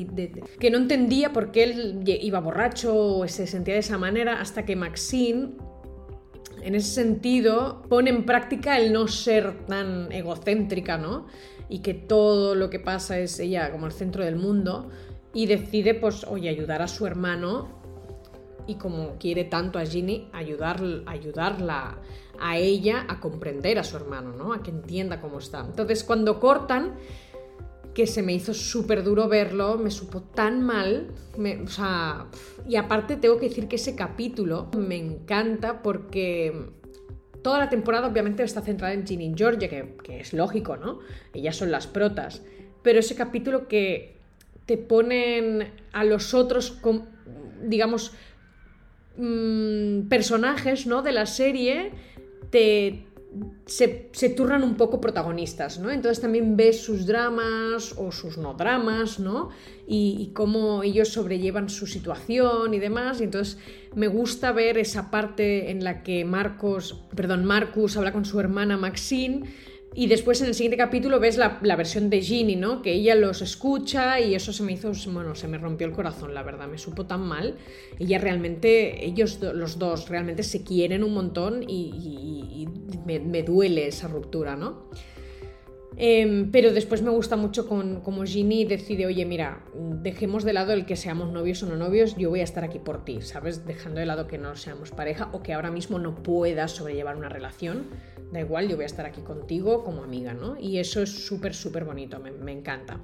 que 0.60 0.72
no 0.72 0.77
entendía 0.77 1.34
por 1.34 1.51
qué 1.51 1.63
él 1.63 2.03
iba 2.05 2.39
borracho 2.39 2.95
o 2.95 3.27
se 3.27 3.45
sentía 3.45 3.74
de 3.74 3.81
esa 3.81 3.98
manera, 3.98 4.39
hasta 4.39 4.65
que 4.65 4.77
Maxine, 4.77 5.51
en 6.63 6.75
ese 6.75 6.93
sentido, 6.93 7.84
pone 7.89 8.10
en 8.10 8.25
práctica 8.25 8.79
el 8.79 8.93
no 8.93 9.07
ser 9.07 9.65
tan 9.65 10.12
egocéntrica, 10.13 10.98
¿no? 10.98 11.27
Y 11.67 11.79
que 11.79 11.93
todo 11.93 12.55
lo 12.55 12.69
que 12.69 12.79
pasa 12.79 13.19
es 13.19 13.38
ella 13.39 13.69
como 13.72 13.86
el 13.86 13.91
centro 13.91 14.24
del 14.24 14.38
mundo. 14.38 14.89
Y 15.34 15.48
decide, 15.48 15.93
pues, 15.93 16.24
oye, 16.24 16.48
ayudar 16.48 16.81
a 16.81 16.88
su 16.88 17.05
hermano 17.05 17.85
y 18.67 18.75
como 18.75 19.17
quiere 19.19 19.43
tanto 19.43 19.79
a 19.79 19.86
Ginny, 19.86 20.29
ayudar, 20.34 20.81
ayudarla 21.05 21.98
a 22.39 22.57
ella 22.57 23.05
a 23.07 23.19
comprender 23.19 23.79
a 23.79 23.84
su 23.84 23.95
hermano, 23.95 24.34
¿no? 24.34 24.53
A 24.53 24.62
que 24.62 24.72
entienda 24.72 25.22
cómo 25.22 25.39
está. 25.39 25.62
Entonces, 25.62 26.03
cuando 26.03 26.39
cortan, 26.39 26.95
que 27.93 28.07
se 28.07 28.22
me 28.22 28.34
hizo 28.34 28.53
súper 28.53 29.03
duro 29.03 29.29
verlo, 29.29 29.77
me 29.77 29.89
supo 29.89 30.22
tan 30.22 30.62
mal, 30.62 31.12
o 31.63 31.67
sea, 31.67 32.27
y 32.67 32.75
aparte 32.75 33.15
tengo 33.15 33.39
que 33.39 33.48
decir 33.48 33.69
que 33.69 33.77
ese 33.77 33.95
capítulo 33.95 34.69
me 34.77 34.98
encanta 34.98 35.81
porque 35.81 36.72
toda 37.41 37.57
la 37.57 37.69
temporada 37.69 38.07
obviamente 38.07 38.43
está 38.43 38.62
centrada 38.62 38.93
en 38.93 39.07
Ginny 39.07 39.27
y 39.27 39.34
Georgia, 39.36 39.69
que, 39.69 39.95
que 40.03 40.19
es 40.19 40.34
lógico, 40.34 40.75
¿no? 40.75 41.00
Ellas 41.34 41.55
son 41.55 41.72
las 41.72 41.88
protas, 41.88 42.43
pero 42.84 43.00
ese 43.00 43.15
capítulo 43.15 43.69
que 43.69 44.17
te 44.65 44.77
ponen 44.77 45.72
a 45.93 46.03
los 46.03 46.34
otros, 46.34 46.81
digamos, 47.63 48.13
mm, 49.17 50.07
personajes, 50.07 50.88
¿no? 50.88 51.01
De 51.01 51.12
la 51.12 51.25
serie 51.25 51.91
se, 53.65 54.29
turnan 54.29 54.63
un 54.63 54.75
poco 54.75 55.01
protagonistas, 55.01 55.79
¿no? 55.79 55.91
Entonces 55.91 56.22
también 56.22 56.55
ves 56.55 56.81
sus 56.81 57.05
dramas 57.05 57.93
o 57.98 58.12
sus 58.12 58.38
no 58.38 58.53
dramas, 58.53 59.19
¿no? 59.19 59.50
Y, 59.88 60.31
cómo 60.34 60.84
ellos 60.84 61.10
sobrellevan 61.10 61.69
su 61.69 61.88
situación 61.88 62.74
y 62.74 62.79
demás. 62.79 63.19
Y 63.22 63.25
entonces 63.25 63.57
me 63.93 64.07
gusta 64.07 64.51
ver 64.51 64.77
esa 64.77 65.12
parte 65.12 65.72
en 65.72 65.84
la 65.84 66.03
que 66.03 66.25
Marcos, 66.25 67.03
perdón, 67.15 67.45
Marcus 67.45 67.98
habla 67.98 68.13
con 68.13 68.25
su 68.25 68.39
hermana 68.39 68.77
Maxine 68.77 69.43
y 69.98 70.08
después 70.08 70.42
en 70.42 70.48
el 70.48 70.56
siguiente 70.56 70.75
capítulo 70.75 71.22
ves 71.22 71.38
la, 71.38 71.75
versión 71.78 72.10
de 72.10 72.22
Ginny, 72.22 72.58
¿no? 72.58 72.82
Que 72.82 72.92
ella 72.92 73.16
los 73.16 73.42
escucha 73.42 74.20
y 74.20 74.36
eso 74.36 74.52
se 74.52 74.62
me 74.62 74.74
hizo, 74.74 74.92
bueno, 75.14 75.36
se 75.36 75.48
me 75.48 75.58
rompió 75.58 75.88
el 75.88 75.94
corazón, 75.94 76.34
la 76.34 76.44
verdad, 76.44 76.68
me 76.68 76.78
supo 76.78 77.06
tan 77.06 77.22
mal. 77.22 77.56
Ella 77.98 78.20
realmente, 78.20 79.06
ellos 79.06 79.40
los 79.42 79.80
dos 79.80 80.10
realmente 80.10 80.44
se 80.44 80.66
quieren 80.66 81.02
un 81.02 81.14
montón 81.14 81.64
y, 81.66 82.68
me, 83.06 83.44
duele 83.44 83.88
esa 83.88 84.10
ruptura, 84.10 84.58
¿no? 84.58 84.90
Em, 85.98 86.52
pero 86.52 86.74
después 86.74 87.02
me 87.02 87.10
gusta 87.10 87.38
mucho 87.38 87.68
con, 87.68 88.02
como 88.02 88.25
Ginny 88.25 88.66
decide, 88.66 89.06
oye, 89.06 89.25
mira, 89.25 89.64
dejemos 89.74 90.44
de 90.44 90.52
lado 90.52 90.74
el 90.74 90.86
que 90.86 90.98
seamos 90.98 91.32
novios 91.32 91.64
o 91.64 91.68
no 91.68 91.78
novios, 91.78 92.18
yo 92.18 92.30
voy 92.30 92.42
a 92.42 92.44
estar 92.44 92.66
aquí 92.66 92.80
por 92.80 93.06
ti, 93.06 93.22
¿sabes? 93.22 93.66
Dejando 93.66 94.02
de 94.02 94.06
lado 94.06 94.28
que 94.28 94.38
no 94.38 94.56
seamos 94.58 94.92
pareja 94.92 95.30
o 95.32 95.42
que 95.42 95.54
ahora 95.54 95.72
mismo 95.72 95.98
no 95.98 96.16
puedas 96.16 96.72
sobrellevar 96.72 97.16
una 97.16 97.30
relación, 97.30 97.86
da 98.32 98.42
igual, 98.42 98.68
yo 98.68 98.75
voy 98.75 98.84
a 98.84 98.88
estar 98.88 99.06
aquí 99.06 99.22
contigo 99.22 99.84
como 99.86 100.04
amiga, 100.04 100.34
¿no? 100.34 100.60
Y 100.60 100.80
eso 100.80 101.02
es 101.02 101.12
súper, 101.12 101.54
súper 101.54 101.86
bonito, 101.86 102.20
me, 102.20 102.52
encanta. 102.52 103.00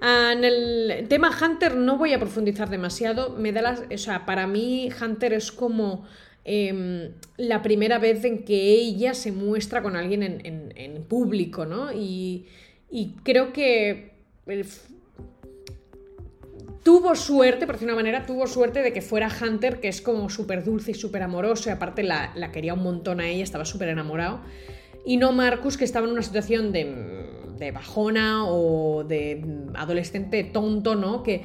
Ah, 0.00 0.32
en 0.32 0.44
el 0.44 1.06
tema 1.08 1.30
Hunter 1.30 1.76
no 1.76 1.98
voy 1.98 2.14
a 2.14 2.18
profundizar 2.18 2.68
demasiado, 2.68 3.30
me 3.30 3.52
da 3.52 3.62
las, 3.62 3.82
o 3.92 3.98
sea, 3.98 4.26
para 4.26 4.48
mí 4.48 4.90
Hunter 5.00 5.34
es 5.34 5.52
como 5.52 6.04
Em, 6.50 7.10
la 7.36 7.60
primera 7.60 7.98
vez 7.98 8.24
en 8.24 8.42
que 8.42 8.72
ella 8.72 9.12
se 9.12 9.32
muestra 9.32 9.82
con 9.82 9.96
alguien 9.96 10.22
en, 10.22 11.02
público, 11.02 11.66
¿no? 11.66 11.92
Y, 11.92 12.46
creo 13.22 13.52
que 13.52 14.12
tuvo 16.82 17.14
suerte, 17.14 17.66
por 17.66 17.74
decir 17.74 17.86
una 17.86 17.96
manera, 17.96 18.24
tuvo 18.24 18.46
suerte 18.46 18.80
de 18.80 18.94
que 18.94 19.02
fuera 19.02 19.28
Hunter, 19.28 19.78
que 19.78 19.88
es 19.88 20.00
como 20.00 20.30
súper 20.30 20.64
dulce 20.64 20.92
y 20.92 20.94
súper 20.94 21.22
amoroso, 21.22 21.68
y 21.68 21.72
aparte 21.72 22.02
la, 22.02 22.32
quería 22.50 22.72
un 22.72 22.82
montón 22.82 23.20
a 23.20 23.28
ella, 23.28 23.44
estaba 23.44 23.66
súper 23.66 23.90
enamorado, 23.90 24.40
y 25.04 25.18
no 25.18 25.32
Marcus, 25.32 25.76
que 25.76 25.84
estaba 25.84 26.06
en 26.06 26.12
una 26.12 26.22
situación 26.22 26.72
de, 26.72 27.26
de 27.58 27.72
bajona 27.72 28.46
o 28.46 29.04
de 29.04 29.44
adolescente 29.74 30.44
tonto, 30.44 30.94
¿no? 30.94 31.22
Que 31.22 31.42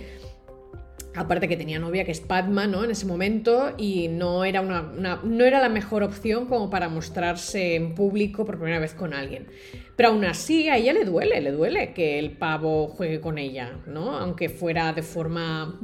Aparte 1.15 1.47
que 1.47 1.57
tenía 1.57 1.77
novia 1.77 2.05
que 2.05 2.11
es 2.11 2.21
Padma, 2.21 2.65
¿no? 2.65 2.83
En 2.83 2.91
ese 2.91 3.05
momento 3.05 3.73
y 3.77 4.07
no 4.07 4.45
era, 4.45 4.61
una, 4.61 4.81
no 5.23 5.45
era 5.45 5.61
la 5.61 5.69
mejor 5.69 6.01
opción 6.01 6.47
como 6.47 6.69
para 6.69 6.89
mostrarse 6.89 7.75
en 7.75 7.93
público 7.93 8.45
por 8.45 8.57
primera 8.57 8.79
vez 8.79 8.93
con 8.93 9.13
alguien. 9.13 9.47
Pero 9.95 10.09
aún 10.09 10.25
así 10.25 10.69
a 10.69 10.77
ella 10.77 10.93
le 10.93 11.05
duele, 11.05 11.39
le 11.39 11.51
duele 11.51 11.93
que 11.93 12.17
el 12.17 12.31
pavo 12.31 12.87
juegue 12.87 13.21
con 13.21 13.37
ella, 13.37 13.79
¿no? 13.85 14.17
Aunque 14.17 14.49
fuera 14.49 14.93
de 14.93 15.03
forma... 15.03 15.79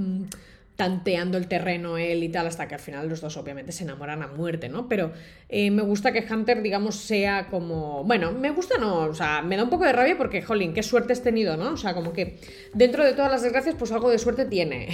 Tanteando 0.80 1.38
el 1.38 1.50
terreno 1.50 1.98
él 1.98 2.24
y 2.24 2.30
tal, 2.30 2.48
hasta 2.48 2.70
que 2.70 2.76
al 2.76 2.80
final 2.80 3.10
los 3.10 3.20
dos 3.20 3.36
obviamente 3.36 3.74
se 3.74 3.84
enamoran 3.84 4.24
a 4.24 4.28
muerte, 4.28 4.70
¿no? 4.70 4.88
Pero 4.88 5.12
eh, 5.50 5.72
me 5.72 5.82
gusta 5.82 6.14
que 6.14 6.26
Hunter, 6.32 6.62
digamos, 6.62 6.96
sea 6.96 7.48
como... 7.48 8.06
Bueno, 8.06 8.32
me 8.32 8.50
gusta 8.52 8.78
no, 8.78 9.00
o 9.00 9.14
sea, 9.14 9.42
me 9.42 9.58
da 9.58 9.66
un 9.66 9.70
poco 9.70 9.84
de 9.84 9.92
rabia 9.92 10.16
porque, 10.18 10.42
jolín, 10.42 10.74
qué 10.74 10.82
suerte 10.82 11.12
has 11.12 11.22
tenido, 11.22 11.58
¿no? 11.58 11.74
O 11.74 11.76
sea, 11.76 11.94
como 11.94 12.14
que 12.14 12.38
dentro 12.74 13.04
de 13.04 13.12
todas 13.12 13.30
las 13.30 13.42
desgracias, 13.42 13.76
pues 13.78 13.92
algo 13.92 14.10
de 14.10 14.20
suerte 14.20 14.46
tiene. 14.46 14.88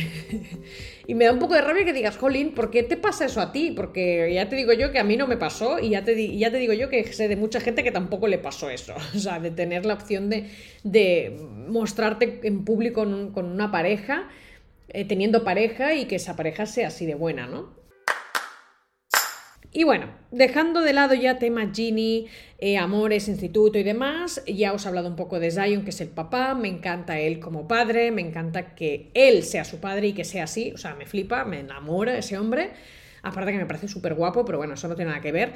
y 1.07 1.13
me 1.13 1.25
da 1.25 1.33
un 1.33 1.37
poco 1.37 1.53
de 1.53 1.61
rabia 1.61 1.85
que 1.85 1.93
digas, 1.93 2.17
jolín, 2.17 2.55
¿por 2.55 2.71
qué 2.71 2.81
te 2.81 2.97
pasa 2.97 3.25
eso 3.25 3.39
a 3.39 3.51
ti? 3.51 3.71
Porque 3.75 4.33
ya 4.33 4.49
te 4.49 4.55
digo 4.55 4.73
yo 4.73 4.91
que 4.91 4.97
a 4.97 5.03
mí 5.03 5.17
no 5.17 5.27
me 5.27 5.37
pasó 5.37 5.77
y 5.77 5.89
ya 5.89 6.03
te, 6.03 6.35
ya 6.35 6.49
te 6.49 6.57
digo 6.57 6.73
yo 6.73 6.89
que 6.89 7.13
sé 7.13 7.27
de 7.27 7.35
mucha 7.35 7.59
gente 7.59 7.83
que 7.83 7.91
tampoco 7.91 8.27
le 8.27 8.39
pasó 8.39 8.71
eso. 8.71 8.95
O 9.15 9.19
sea, 9.19 9.39
de 9.39 9.51
tener 9.51 9.85
la 9.85 9.93
opción 9.93 10.31
de, 10.31 10.49
de 10.83 11.37
mostrarte 11.67 12.39
en 12.41 12.65
público 12.65 13.03
con 13.33 13.45
una 13.45 13.71
pareja 13.71 14.29
eh, 14.89 15.05
teniendo 15.05 15.43
pareja 15.43 15.93
y 15.93 16.05
que 16.05 16.15
esa 16.15 16.35
pareja 16.35 16.65
sea 16.65 16.87
así 16.87 17.05
de 17.05 17.15
buena, 17.15 17.47
¿no? 17.47 17.85
Y 19.77 19.83
bueno, 19.83 20.07
dejando 20.31 20.79
de 20.79 20.93
lado 20.93 21.15
ya 21.15 21.37
tema 21.37 21.69
Ginny, 21.73 22.27
eh, 22.59 22.77
amores, 22.77 23.27
instituto 23.27 23.77
y 23.77 23.83
demás, 23.83 24.41
ya 24.47 24.71
os 24.71 24.85
he 24.85 24.87
hablado 24.87 25.09
un 25.09 25.17
poco 25.17 25.37
de 25.37 25.51
Zion, 25.51 25.83
que 25.83 25.89
es 25.89 25.99
el 25.99 26.07
papá, 26.07 26.55
me 26.55 26.69
encanta 26.69 27.19
él 27.19 27.41
como 27.41 27.67
padre, 27.67 28.09
me 28.11 28.21
encanta 28.21 28.73
que 28.73 29.11
él 29.13 29.43
sea 29.43 29.65
su 29.65 29.81
padre 29.81 30.07
y 30.07 30.13
que 30.13 30.23
sea 30.23 30.45
así, 30.45 30.71
o 30.73 30.77
sea, 30.77 30.95
me 30.95 31.05
flipa, 31.05 31.43
me 31.43 31.59
enamora 31.59 32.17
ese 32.17 32.37
hombre, 32.37 32.71
aparte 33.21 33.51
que 33.51 33.57
me 33.57 33.65
parece 33.65 33.89
súper 33.89 34.13
guapo, 34.13 34.45
pero 34.45 34.59
bueno, 34.59 34.75
eso 34.75 34.87
no 34.87 34.95
tiene 34.95 35.11
nada 35.11 35.21
que 35.21 35.33
ver. 35.33 35.51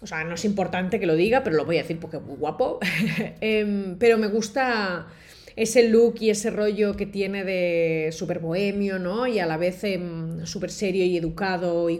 O 0.00 0.06
sea, 0.06 0.24
no 0.24 0.36
es 0.36 0.44
importante 0.46 0.98
que 0.98 1.04
lo 1.04 1.14
diga, 1.14 1.44
pero 1.44 1.56
lo 1.56 1.66
voy 1.66 1.76
a 1.76 1.82
decir 1.82 1.98
porque 2.00 2.16
es 2.16 2.22
muy 2.22 2.36
guapo. 2.36 2.78
Em, 3.42 3.98
pero 3.98 4.16
me 4.16 4.28
gusta 4.28 5.06
ese 5.56 5.88
look 5.88 6.16
y 6.20 6.30
ese 6.30 6.50
rollo 6.50 6.96
que 6.96 7.06
tiene 7.06 7.44
de 7.44 8.10
súper 8.12 8.40
bohemio, 8.40 8.98
¿no? 8.98 9.26
Y 9.26 9.38
a 9.38 9.46
la 9.46 9.56
vez 9.56 9.84
em, 9.84 10.44
súper 10.46 10.70
serio 10.70 11.04
y 11.04 11.16
educado 11.16 11.88
y, 11.90 11.98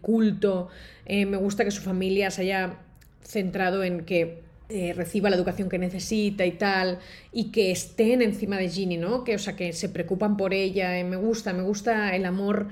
culto. 0.00 0.68
Eh, 1.04 1.26
me 1.26 1.36
gusta 1.36 1.64
que 1.64 1.70
su 1.70 1.82
familia 1.82 2.30
se 2.30 2.42
haya 2.42 2.78
centrado 3.22 3.82
en 3.82 4.04
que 4.04 4.42
eh, 4.68 4.92
reciba 4.94 5.30
la 5.30 5.36
educación 5.36 5.68
que 5.68 5.78
necesita 5.78 6.46
y 6.46 6.52
tal, 6.52 6.98
y 7.32 7.50
que 7.50 7.70
estén 7.70 8.22
encima 8.22 8.56
de 8.58 8.68
Ginny, 8.68 8.96
¿no? 8.96 9.24
Que, 9.24 9.34
o 9.34 9.38
sea, 9.38 9.56
que 9.56 9.72
se 9.72 9.88
preocupan 9.88 10.36
por 10.36 10.54
ella. 10.54 10.98
Eh, 10.98 11.04
me 11.04 11.16
gusta, 11.16 11.52
me 11.52 11.62
gusta 11.62 12.14
el 12.14 12.24
amor 12.24 12.68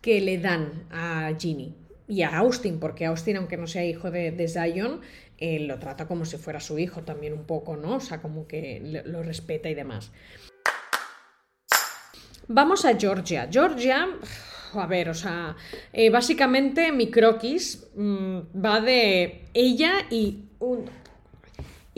que 0.00 0.20
le 0.20 0.38
dan 0.38 0.84
a 0.90 1.32
Ginny 1.38 1.74
y 2.06 2.22
a 2.22 2.38
Austin, 2.38 2.78
porque 2.78 3.04
Austin, 3.04 3.36
aunque 3.36 3.58
no 3.58 3.66
sea 3.66 3.84
hijo 3.84 4.10
de, 4.10 4.30
de 4.30 4.48
Zion, 4.48 5.00
lo 5.40 5.78
trata 5.78 6.06
como 6.06 6.24
si 6.24 6.36
fuera 6.36 6.60
su 6.60 6.78
hijo 6.78 7.02
también 7.02 7.32
un 7.32 7.44
poco, 7.44 7.76
¿no? 7.76 7.96
O 7.96 8.00
sea, 8.00 8.20
como 8.20 8.46
que 8.46 8.80
lo 9.04 9.22
respeta 9.22 9.68
y 9.68 9.74
demás. 9.74 10.10
Vamos 12.48 12.84
a 12.84 12.98
Georgia. 12.98 13.48
Georgia, 13.50 14.08
a 14.74 14.86
ver, 14.86 15.10
o 15.10 15.14
sea, 15.14 15.56
eh, 15.92 16.10
básicamente 16.10 16.92
mi 16.92 17.10
croquis 17.10 17.86
mm, 17.94 18.38
va 18.64 18.80
de 18.80 19.44
ella 19.54 20.06
y 20.10 20.44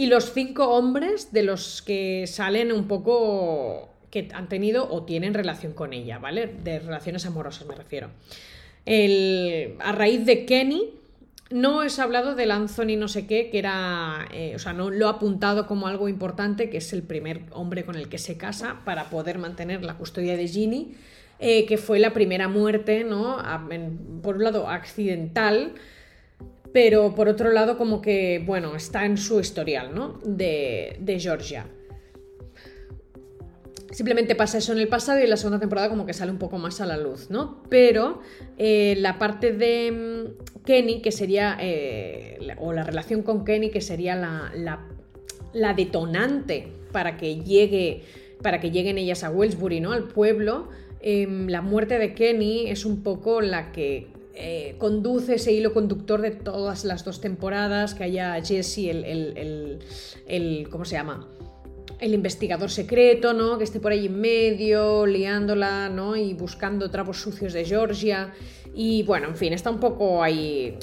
y 0.01 0.07
los 0.07 0.33
cinco 0.33 0.71
hombres 0.71 1.31
de 1.31 1.43
los 1.43 1.83
que 1.83 2.27
salen 2.27 2.73
un 2.73 2.89
poco 2.89 3.91
que 4.11 4.29
han 4.33 4.49
tenido 4.49 4.91
o 4.91 5.03
tienen 5.05 5.35
relación 5.35 5.75
con 5.75 5.93
ella, 5.93 6.19
¿vale? 6.19 6.47
De 6.47 6.79
relaciones 6.79 7.27
amorosas 7.27 7.67
me 7.67 7.75
refiero. 7.75 8.09
El, 8.87 9.77
a 9.79 9.93
raíz 9.93 10.25
de 10.25 10.47
Kenny, 10.47 10.95
no 11.51 11.83
he 11.83 11.89
hablado 12.01 12.35
del 12.35 12.53
Anthony 12.53 12.97
no 12.97 13.09
sé 13.09 13.27
qué, 13.27 13.51
que 13.51 13.59
era, 13.59 14.29
eh, 14.33 14.55
o 14.55 14.59
sea, 14.59 14.73
no 14.73 14.91
lo 14.91 15.07
he 15.07 15.11
apuntado 15.11 15.67
como 15.67 15.89
algo 15.89 16.09
importante, 16.09 16.71
que 16.71 16.79
es 16.79 16.93
el 16.93 17.03
primer 17.03 17.43
hombre 17.51 17.85
con 17.85 17.97
el 17.97 18.09
que 18.09 18.19
se 18.19 18.37
casa 18.37 18.81
para 18.85 19.11
poder 19.11 19.39
mantener 19.39 19.85
la 19.85 19.95
custodia 19.95 20.37
de 20.37 20.47
Ginny, 20.47 20.95
eh, 21.41 21.67
que 21.67 21.77
fue 21.77 21.99
la 21.99 22.13
primera 22.13 22.49
muerte, 22.49 23.03
¿no? 23.03 23.39
por 24.23 24.37
un 24.37 24.45
lado, 24.45 24.69
accidental, 24.69 25.75
pero 26.73 27.15
por 27.17 27.29
otro 27.29 27.51
lado, 27.51 27.77
como 27.77 28.01
que, 28.01 28.43
bueno, 28.47 28.77
está 28.77 29.05
en 29.05 29.17
su 29.17 29.41
historial, 29.41 29.93
¿no? 29.93 30.21
De, 30.25 30.97
de 31.01 31.19
Georgia. 31.19 31.67
Simplemente 33.91 34.37
pasa 34.37 34.59
eso 34.59 34.73
en 34.73 34.79
el 34.79 34.87
pasado 34.87 35.19
y 35.19 35.25
en 35.25 35.31
la 35.31 35.37
segunda 35.37 35.59
temporada 35.59 35.89
como 35.89 36.07
que 36.07 36.13
sale 36.13 36.31
un 36.31 36.39
poco 36.39 36.59
más 36.59 36.81
a 36.81 36.87
la 36.87 36.97
luz, 36.97 37.29
¿no? 37.29 37.63
Pero 37.69 38.21
eh, 38.57 38.95
la 38.99 39.19
parte 39.19 39.53
de 39.53 39.91
mm, 39.91 40.63
Kenny, 40.65 41.03
que 41.03 41.11
sería, 41.11 41.57
eh, 41.61 42.39
o 42.59 42.73
la 42.73 42.85
relación 42.85 43.23
con 43.23 43.45
Kenny, 43.45 43.71
que 43.71 43.81
sería 43.81 44.15
la, 44.15 44.53
la, 45.53 45.75
detonante 45.75 46.69
para 46.93 47.17
que 47.17 47.41
llegue, 47.41 48.03
para 48.43 48.61
que 48.61 48.71
lleguen 48.71 48.97
ellas 48.97 49.25
a 49.25 49.31
Wellsbury, 49.31 49.81
¿no? 49.81 49.93
Al 49.93 50.05
pueblo, 50.05 50.69
em, 51.01 51.49
la 51.49 51.61
muerte 51.61 51.99
de 51.99 52.15
Kenny 52.15 52.69
es 52.69 52.85
un 52.85 53.03
poco 53.03 53.41
la 53.41 53.73
que 53.73 54.07
eh, 54.35 54.77
conduce 54.79 55.35
ese 55.35 55.53
hilo 55.53 55.75
conductor 55.75 56.21
de 56.21 56.31
todas 56.31 56.85
las 56.85 57.05
dos 57.05 57.21
temporadas, 57.21 57.97
que 57.97 58.05
haya 58.05 58.41
Jesse, 58.41 58.79
el, 58.89 59.05
el, 59.05 59.79
el 60.29 60.69
¿cómo 60.71 60.85
se 60.85 60.95
llama? 60.95 61.29
El 61.99 62.15
investigador 62.15 62.71
secreto, 62.71 63.33
¿no? 63.33 63.59
Que 63.59 63.65
esté 63.65 63.81
por 63.81 63.93
ahí 63.93 64.07
en 64.07 64.21
medio, 64.21 65.07
liándola, 65.07 65.89
¿no? 65.89 66.17
Y 66.17 66.35
buscando 66.35 66.91
trapos 66.91 67.21
sucios 67.21 67.53
de 67.53 67.65
Georgia. 67.65 68.33
Y 68.75 69.03
bueno, 69.03 69.29
en 69.29 69.37
fin, 69.37 69.53
está 69.53 69.71
un 69.71 69.81
poco 69.81 70.23
ahí. 70.23 70.79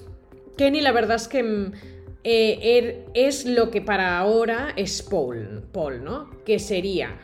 Kenny, 0.57 0.81
la 0.81 0.91
verdad 0.91 1.15
es 1.15 1.27
que 1.27 1.43
mm, 1.43 1.71
eh, 2.23 2.77
er, 2.77 3.05
es 3.13 3.45
lo 3.45 3.71
que 3.71 3.81
para 3.81 4.17
ahora 4.17 4.73
es 4.75 5.01
Paul, 5.01 5.63
Paul, 5.71 6.03
¿no? 6.03 6.29
Que 6.43 6.59
sería 6.59 7.19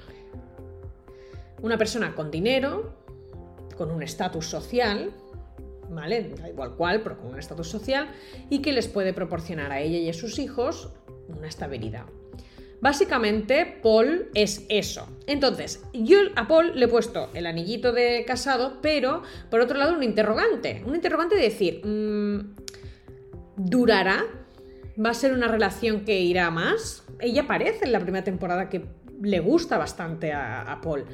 una 1.61 1.77
persona 1.77 2.15
con 2.15 2.31
dinero, 2.31 2.93
con 3.77 3.91
un 3.91 4.03
estatus 4.03 4.47
social, 4.47 5.11
¿vale? 5.89 6.33
Da 6.37 6.49
igual 6.49 6.75
cual, 6.75 7.01
pero 7.01 7.17
con 7.17 7.31
un 7.31 7.39
estatus 7.39 7.67
social, 7.67 8.09
y 8.49 8.61
que 8.61 8.71
les 8.73 8.87
puede 8.87 9.13
proporcionar 9.13 9.71
a 9.71 9.81
ella 9.81 9.97
y 9.97 10.09
a 10.09 10.13
sus 10.13 10.39
hijos 10.39 10.89
una 11.27 11.47
estabilidad. 11.47 12.05
Básicamente, 12.83 13.79
Paul 13.81 14.27
es 14.33 14.65
eso. 14.67 15.07
Entonces, 15.25 15.81
yo 15.93 16.17
a 16.35 16.49
Paul 16.49 16.77
le 16.77 16.83
he 16.83 16.87
puesto 16.89 17.29
el 17.33 17.45
anillito 17.45 17.93
de 17.93 18.25
casado, 18.27 18.79
pero 18.81 19.23
por 19.49 19.61
otro 19.61 19.77
lado 19.77 19.95
un 19.95 20.03
interrogante. 20.03 20.83
Un 20.85 20.93
interrogante 20.93 21.37
de 21.37 21.43
decir, 21.43 21.79
mm, 21.85 22.55
¿durará? 23.55 24.25
¿Va 24.99 25.11
a 25.11 25.13
ser 25.13 25.31
una 25.31 25.47
relación 25.47 26.03
que 26.03 26.19
irá 26.19 26.51
más? 26.51 27.05
Ella 27.21 27.47
parece 27.47 27.85
en 27.85 27.93
la 27.93 28.01
primera 28.01 28.25
temporada 28.25 28.67
que 28.67 28.83
le 29.21 29.39
gusta 29.39 29.77
bastante 29.77 30.33
a, 30.33 30.77
Paul. 30.83 31.05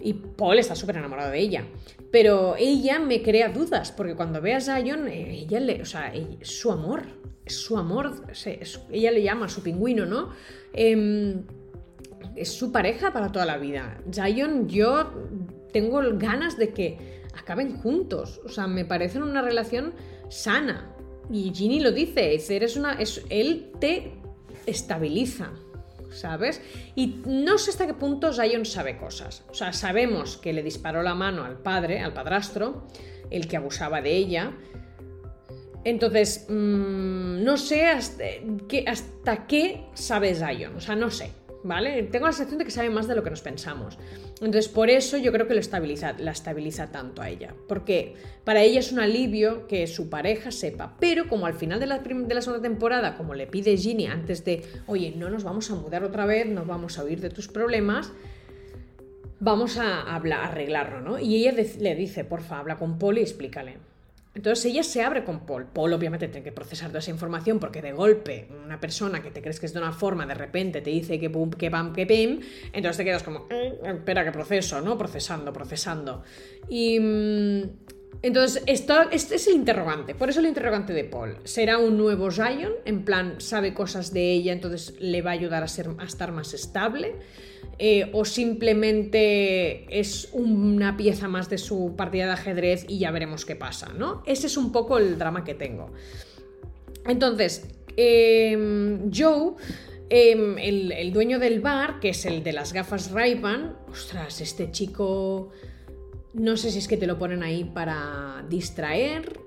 Y 0.00 0.12
Paul 0.12 0.58
está 0.58 0.74
súper 0.74 0.98
enamorado 0.98 1.30
de 1.30 1.38
ella. 1.38 1.64
Pero 2.12 2.54
ella 2.58 2.98
me 2.98 3.22
crea 3.22 3.48
dudas, 3.48 3.92
porque 3.92 4.14
cuando 4.14 4.42
ve 4.42 4.56
a 4.56 4.60
Zion, 4.60 5.08
eh, 5.08 5.30
ella 5.30 5.60
le, 5.60 5.80
o 5.80 5.86
sea, 5.86 6.12
su 6.42 6.70
amor, 6.70 7.04
su 7.46 7.76
amor, 7.76 8.22
ella 8.90 9.10
le 9.10 9.22
llama 9.22 9.48
su 9.48 9.62
pingüino, 9.62 10.06
¿no? 10.06 10.30
Em, 10.72 11.42
es 12.36 12.52
su 12.52 12.72
pareja 12.72 13.12
para 13.12 13.30
toda 13.30 13.44
la 13.44 13.58
vida. 13.58 14.00
Zion, 14.12 14.68
yo 14.68 15.12
tengo 15.72 16.00
ganas 16.14 16.56
de 16.56 16.72
que 16.72 17.22
acaben 17.38 17.76
juntos. 17.76 18.40
O 18.44 18.48
sea, 18.48 18.66
me 18.66 18.84
parece 18.84 19.20
una 19.20 19.42
relación 19.42 19.92
sana. 20.28 20.90
Y 21.30 21.52
Ginny 21.54 21.80
lo 21.80 21.92
dice, 21.92 22.38
eres 22.48 22.76
una, 22.76 22.94
es, 22.94 23.22
él 23.28 23.72
te 23.80 24.12
estabiliza. 24.66 25.52
¿sabes? 26.14 26.62
Y 26.94 27.22
no 27.26 27.58
sé 27.58 27.70
hasta 27.70 27.86
qué 27.86 27.94
punto 27.94 28.32
Zion 28.32 28.64
sabe 28.64 28.96
cosas. 28.96 29.44
O 29.48 29.54
sea, 29.54 29.72
sabemos 29.72 30.36
que 30.36 30.52
le 30.52 30.62
disparó 30.62 31.02
la 31.02 31.14
mano 31.14 31.44
al 31.44 31.58
padre, 31.58 32.00
al 32.00 32.14
padrastro, 32.14 32.86
el 33.30 33.48
que 33.48 33.56
abusaba 33.56 34.00
de 34.00 34.16
ella. 34.16 34.52
Entonces, 35.84 36.46
mm, 36.48 37.44
no 37.44 37.56
sé 37.56 37.86
hasta 37.86 38.24
qué, 38.68 38.84
hasta 38.86 39.46
qué 39.46 39.84
sabe 39.94 40.34
Zion. 40.34 40.76
O 40.76 40.80
sea, 40.80 40.96
no 40.96 41.10
sé. 41.10 41.30
¿vale? 41.64 42.02
Tengo 42.04 42.26
la 42.26 42.32
sensación 42.32 42.58
de 42.58 42.64
que 42.64 42.70
sabe 42.70 42.90
más 42.90 43.08
de 43.08 43.16
lo 43.16 43.24
que 43.24 43.30
nos 43.30 43.40
pensamos. 43.40 43.98
Entonces, 44.40 44.68
por 44.68 44.90
eso 44.90 45.16
yo 45.16 45.32
creo 45.32 45.48
que 45.48 45.54
lo 45.54 45.60
estabiliza, 45.60 46.14
la 46.18 46.30
estabiliza 46.30 46.92
tanto 46.92 47.22
a 47.22 47.30
ella. 47.30 47.54
Porque 47.66 48.14
para 48.44 48.62
ella 48.62 48.78
es 48.80 48.92
un 48.92 49.00
alivio 49.00 49.66
que 49.66 49.86
su 49.86 50.08
pareja 50.08 50.52
sepa. 50.52 50.94
Pero 51.00 51.26
como 51.26 51.46
al 51.46 51.54
final 51.54 51.80
de 51.80 51.86
la, 51.86 52.00
segunda 52.42 52.62
temporada, 52.62 53.16
como 53.16 53.34
le 53.34 53.46
pide 53.46 53.76
Ginny 53.76 54.06
antes 54.06 54.44
de, 54.44 54.62
oye, 54.86 55.14
no 55.16 55.30
nos 55.30 55.42
vamos 55.42 55.70
a 55.70 55.74
mudar 55.74 56.04
otra 56.04 56.26
vez, 56.26 56.46
nos 56.46 56.66
vamos 56.66 56.98
a 56.98 57.04
huir 57.04 57.20
de 57.20 57.30
tus 57.30 57.48
problemas, 57.48 58.12
vamos 59.40 59.78
a 59.78 60.14
arreglarlo, 60.14 61.00
¿no? 61.00 61.18
Y 61.18 61.36
ella 61.36 61.52
le 61.80 61.94
dice, 61.94 62.24
porfa, 62.24 62.58
habla 62.58 62.76
con 62.76 62.98
Paul 62.98 63.18
y 63.18 63.22
explícale. 63.22 63.78
Entonces 64.34 64.64
ella 64.64 64.82
se 64.82 65.02
abre 65.02 65.24
con 65.24 65.46
Paul. 65.46 65.66
Paul 65.66 65.92
obviamente 65.92 66.26
tiene 66.26 66.42
que 66.42 66.52
procesar 66.52 66.88
toda 66.88 66.98
esa 66.98 67.10
información 67.10 67.60
porque 67.60 67.80
de 67.80 67.92
golpe 67.92 68.48
una 68.64 68.80
persona 68.80 69.22
que 69.22 69.30
te 69.30 69.40
crees 69.40 69.60
que 69.60 69.66
es 69.66 69.72
de 69.72 69.78
una 69.78 69.92
forma 69.92 70.26
de 70.26 70.34
repente 70.34 70.80
te 70.80 70.90
dice 70.90 71.20
que 71.20 71.30
pum, 71.30 71.50
que 71.50 71.70
pam, 71.70 71.92
que 71.92 72.04
pim, 72.04 72.40
entonces 72.72 72.96
te 72.96 73.04
quedas 73.04 73.22
como, 73.22 73.46
eh, 73.50 73.78
espera 73.84 74.24
que 74.24 74.32
proceso, 74.32 74.80
¿no? 74.80 74.98
Procesando, 74.98 75.52
procesando. 75.52 76.24
Y 76.68 76.98
mm, 76.98 77.62
entonces 78.22 78.62
esto, 78.66 79.10
este 79.10 79.36
es 79.36 79.46
el 79.46 79.54
interrogante, 79.54 80.14
por 80.14 80.28
eso 80.28 80.40
el 80.40 80.46
interrogante 80.46 80.92
de 80.92 81.04
Paul. 81.04 81.36
¿Será 81.44 81.78
un 81.78 81.96
nuevo 81.96 82.30
Zion? 82.30 82.72
En 82.84 83.04
plan, 83.04 83.40
sabe 83.40 83.72
cosas 83.72 84.12
de 84.12 84.32
ella, 84.32 84.52
entonces 84.52 84.94
le 84.98 85.22
va 85.22 85.30
a 85.30 85.34
ayudar 85.34 85.62
a, 85.62 85.68
ser, 85.68 85.90
a 85.98 86.04
estar 86.04 86.32
más 86.32 86.54
estable. 86.54 87.14
Eh, 87.78 88.08
o 88.12 88.24
simplemente 88.24 89.86
es 89.98 90.28
una 90.32 90.96
pieza 90.96 91.26
más 91.26 91.50
de 91.50 91.58
su 91.58 91.94
partida 91.96 92.26
de 92.26 92.32
ajedrez 92.32 92.86
y 92.88 92.98
ya 92.98 93.10
veremos 93.10 93.44
qué 93.44 93.56
pasa, 93.56 93.92
¿no? 93.98 94.22
Ese 94.26 94.46
es 94.46 94.56
un 94.56 94.70
poco 94.70 94.98
el 94.98 95.18
drama 95.18 95.42
que 95.42 95.54
tengo. 95.54 95.90
Entonces, 97.06 97.66
em, 97.96 99.10
Joe, 99.12 99.54
em, 100.08 100.56
el, 100.58 101.12
dueño 101.12 101.38
del 101.38 101.60
bar, 101.60 101.98
que 101.98 102.10
es 102.10 102.24
el 102.26 102.44
de 102.44 102.52
las 102.52 102.72
gafas 102.72 103.10
ray 103.10 103.40
ostras, 103.90 104.40
este 104.40 104.70
chico, 104.70 105.50
no 106.32 106.56
sé 106.56 106.70
si 106.70 106.78
es 106.78 106.88
que 106.88 106.96
te 106.96 107.06
lo 107.06 107.18
ponen 107.18 107.42
ahí 107.42 107.64
para 107.64 108.44
distraer 108.48 109.43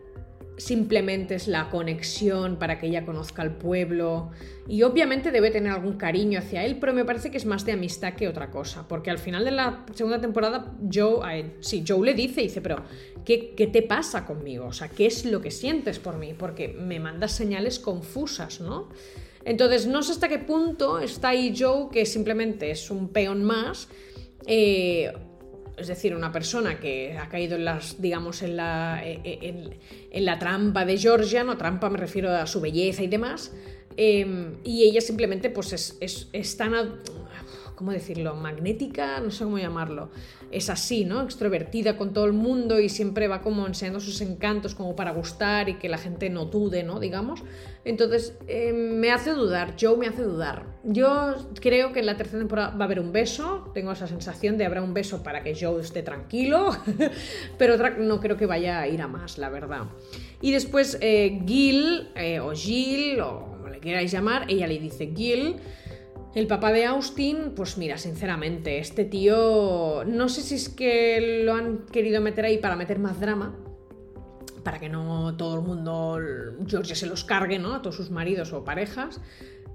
simplemente 0.57 1.35
es 1.35 1.47
la 1.47 1.69
conexión 1.69 2.57
para 2.57 2.79
que 2.79 2.87
ella 2.87 3.05
conozca 3.05 3.43
al 3.43 3.57
pueblo 3.57 4.31
y 4.67 4.81
obviamente 4.81 5.31
debe 5.31 5.51
tener 5.51 5.71
algún 5.71 5.97
cariño 5.97 6.39
hacia 6.39 6.65
él, 6.65 6.77
pero 6.79 6.93
me 6.93 7.05
parece 7.05 7.29
que 7.31 7.37
es 7.37 7.45
más 7.45 7.63
de 7.63 7.73
amistad 7.73 8.13
que 8.15 8.27
otra 8.27 8.49
cosa, 8.49 8.87
porque 8.87 9.11
al 9.11 9.19
final 9.19 9.45
de 9.45 9.51
la 9.51 9.85
segunda 9.93 10.19
temporada 10.19 10.75
Joe, 10.91 11.53
sí, 11.59 11.83
Joe 11.87 12.05
le 12.05 12.13
dice, 12.15 12.41
dice, 12.41 12.61
pero 12.61 12.83
¿qué, 13.23 13.53
¿qué, 13.55 13.67
te 13.67 13.83
pasa 13.83 14.25
conmigo? 14.25 14.65
O 14.65 14.73
sea, 14.73 14.89
¿qué 14.89 15.05
es 15.05 15.25
lo 15.25 15.41
que 15.41 15.51
sientes 15.51 15.99
por 15.99 16.17
mí? 16.17 16.33
Porque 16.33 16.69
me 16.69 16.99
mandas 16.99 17.33
señales 17.33 17.79
confusas, 17.79 18.59
¿no? 18.59 18.89
Entonces 19.45 19.87
no 19.87 20.03
sé 20.03 20.11
hasta 20.11 20.27
qué 20.27 20.39
punto 20.39 20.99
está 20.99 21.29
ahí 21.29 21.55
Joe, 21.57 21.89
que 21.91 22.05
simplemente 22.05 22.69
es 22.71 22.91
un 22.91 23.09
peón 23.09 23.43
más, 23.45 23.87
eh, 24.45 25.13
es 25.77 25.87
decir, 25.87 26.15
una 26.15 26.31
persona 26.31 26.79
que 26.79 27.17
ha 27.17 27.29
caído 27.29 27.55
en 27.55 27.65
las, 27.65 28.01
digamos, 28.01 28.41
en 28.41 28.57
la, 28.57 29.01
e, 29.05 29.21
e, 29.23 29.69
en, 30.11 30.25
la 30.25 30.39
trampa 30.39 30.85
de 30.85 30.97
Georgia, 30.97 31.43
no 31.43 31.55
trampa 31.55 31.89
me 31.89 31.97
refiero 31.97 32.31
a 32.31 32.47
su 32.47 32.59
belleza 32.59 33.03
y 33.03 33.07
demás, 33.07 33.53
em, 33.95 34.57
y 34.63 34.83
ella 34.83 35.01
simplemente 35.01 35.49
pues 35.49 35.73
es, 35.73 35.97
es, 36.01 36.29
es 36.33 36.57
tan, 36.57 36.73
¿cómo 37.77 37.91
decirlo? 37.91 38.33
Magnética, 38.35 39.19
no 39.19 39.29
sé 39.29 39.43
cómo 39.43 39.59
llamarlo. 39.59 40.09
Es 40.51 40.69
así, 40.69 41.05
¿no? 41.05 41.21
Extrovertida 41.21 41.95
con 41.95 42.11
todo 42.11 42.25
el 42.25 42.33
mundo 42.33 42.79
y 42.79 42.89
siempre 42.89 43.27
va 43.27 43.41
como 43.41 43.67
enseñando 43.67 43.99
sus 43.99 44.19
encantos 44.21 44.73
como 44.73 44.95
para 44.95 45.11
gustar 45.11 45.69
y 45.69 45.75
que 45.75 45.87
la 45.87 45.99
gente 45.99 46.31
no 46.31 46.45
dude, 46.45 46.83
¿no? 46.83 46.99
Digamos. 46.99 47.43
Entonces, 47.85 48.35
eh, 48.47 48.73
me 48.73 49.11
hace 49.11 49.31
dudar, 49.31 49.75
Joe 49.79 49.95
me 49.95 50.07
hace 50.07 50.23
dudar. 50.23 50.65
Yo 50.83 51.35
creo 51.61 51.93
que 51.93 51.99
en 51.99 52.07
la 52.07 52.17
tercera 52.17 52.39
temporada 52.39 52.75
va 52.75 52.81
a 52.81 52.85
haber 52.85 52.99
un 52.99 53.11
beso, 53.11 53.69
tengo 53.75 53.91
esa 53.91 54.07
sensación 54.07 54.57
de 54.57 54.65
habrá 54.65 54.81
un 54.81 54.95
beso 54.95 55.21
para 55.21 55.43
que 55.43 55.55
Joe 55.55 55.79
esté 55.79 56.01
tranquilo, 56.01 56.71
pero 57.59 57.77
no 57.99 58.19
creo 58.19 58.37
que 58.37 58.47
vaya 58.47 58.81
a 58.81 58.87
ir 58.87 59.03
a 59.03 59.07
más, 59.07 59.37
la 59.37 59.49
verdad. 59.49 59.83
Y 60.41 60.51
después 60.51 60.97
eh, 60.99 61.43
Gil, 61.45 62.09
eh, 62.15 62.39
o 62.39 62.53
Gil, 62.53 63.21
o 63.21 63.51
como 63.51 63.67
le 63.67 63.79
queráis 63.79 64.11
llamar, 64.11 64.45
ella 64.49 64.65
le 64.65 64.79
dice 64.79 65.13
Gil, 65.15 65.57
el 66.35 66.47
papá 66.47 66.71
de 66.71 66.85
Austin, 66.85 67.53
pues 67.55 67.77
mira, 67.77 67.97
sinceramente, 67.97 68.79
este 68.79 69.05
tío, 69.05 70.03
no 70.05 70.29
sé 70.29 70.41
si 70.41 70.55
es 70.55 70.69
que 70.69 71.41
lo 71.43 71.53
han 71.53 71.85
querido 71.91 72.21
meter 72.21 72.45
ahí 72.45 72.57
para 72.57 72.75
meter 72.75 72.99
más 72.99 73.19
drama, 73.19 73.55
para 74.63 74.79
que 74.79 74.89
no 74.89 75.35
todo 75.37 75.55
el 75.55 75.61
mundo, 75.61 76.19
Georgia 76.67 76.95
se 76.95 77.07
los 77.07 77.23
cargue, 77.23 77.57
¿no? 77.57 77.73
A 77.73 77.81
todos 77.81 77.95
sus 77.95 78.11
maridos 78.11 78.53
o 78.53 78.63
parejas, 78.63 79.21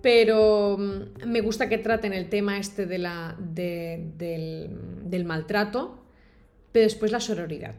pero 0.03 0.77
mm, 0.79 1.27
me 1.27 1.41
gusta 1.41 1.69
que 1.69 1.79
traten 1.79 2.13
el 2.13 2.29
tema 2.29 2.59
este 2.59 2.87
de 2.87 2.99
la, 2.99 3.37
del, 3.39 4.71
del 5.05 5.25
maltrato, 5.25 6.05
pero 6.73 6.85
después 6.85 7.11
la 7.11 7.21
sororidad. 7.21 7.75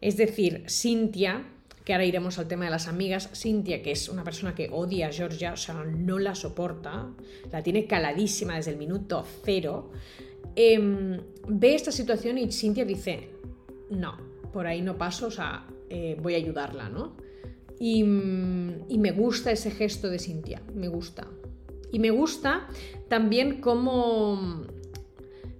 Es 0.00 0.16
decir, 0.16 0.64
Cynthia, 0.68 1.44
que 1.84 1.92
ahora 1.92 2.04
iremos 2.04 2.38
al 2.38 2.46
tema 2.46 2.66
de 2.66 2.70
las 2.70 2.86
amigas, 2.86 3.30
Cintia, 3.34 3.82
que 3.82 3.92
es 3.92 4.08
una 4.08 4.24
persona 4.24 4.54
que 4.54 4.68
odia 4.70 5.08
a 5.08 5.12
Georgia, 5.12 5.52
o 5.52 5.56
sea, 5.56 5.84
no 5.84 6.18
la 6.18 6.34
soporta, 6.34 7.10
la 7.50 7.62
tiene 7.62 7.86
caladísima 7.86 8.56
desde 8.56 8.70
el 8.70 8.76
minuto 8.76 9.24
cero, 9.44 9.90
em, 10.54 11.20
ve 11.48 11.74
esta 11.74 11.90
situación 11.90 12.38
y 12.38 12.52
Cintia 12.52 12.84
dice, 12.84 13.30
no, 13.90 14.16
por 14.52 14.66
ahí 14.66 14.80
no 14.80 14.96
paso, 14.96 15.26
o 15.26 15.30
sea, 15.30 15.66
eh, 15.88 16.16
voy 16.22 16.34
a 16.34 16.36
ayudarla, 16.36 16.88
¿no? 16.88 17.16
Y, 17.80 18.00
y, 18.00 18.98
me 18.98 19.10
gusta 19.10 19.50
ese 19.50 19.72
gesto 19.72 20.08
de 20.08 20.20
Cintia, 20.20 20.62
me 20.72 20.86
gusta. 20.86 21.26
Y 21.90 21.98
me 21.98 22.10
gusta 22.10 22.68
también 23.08 23.60
cómo 23.60 24.66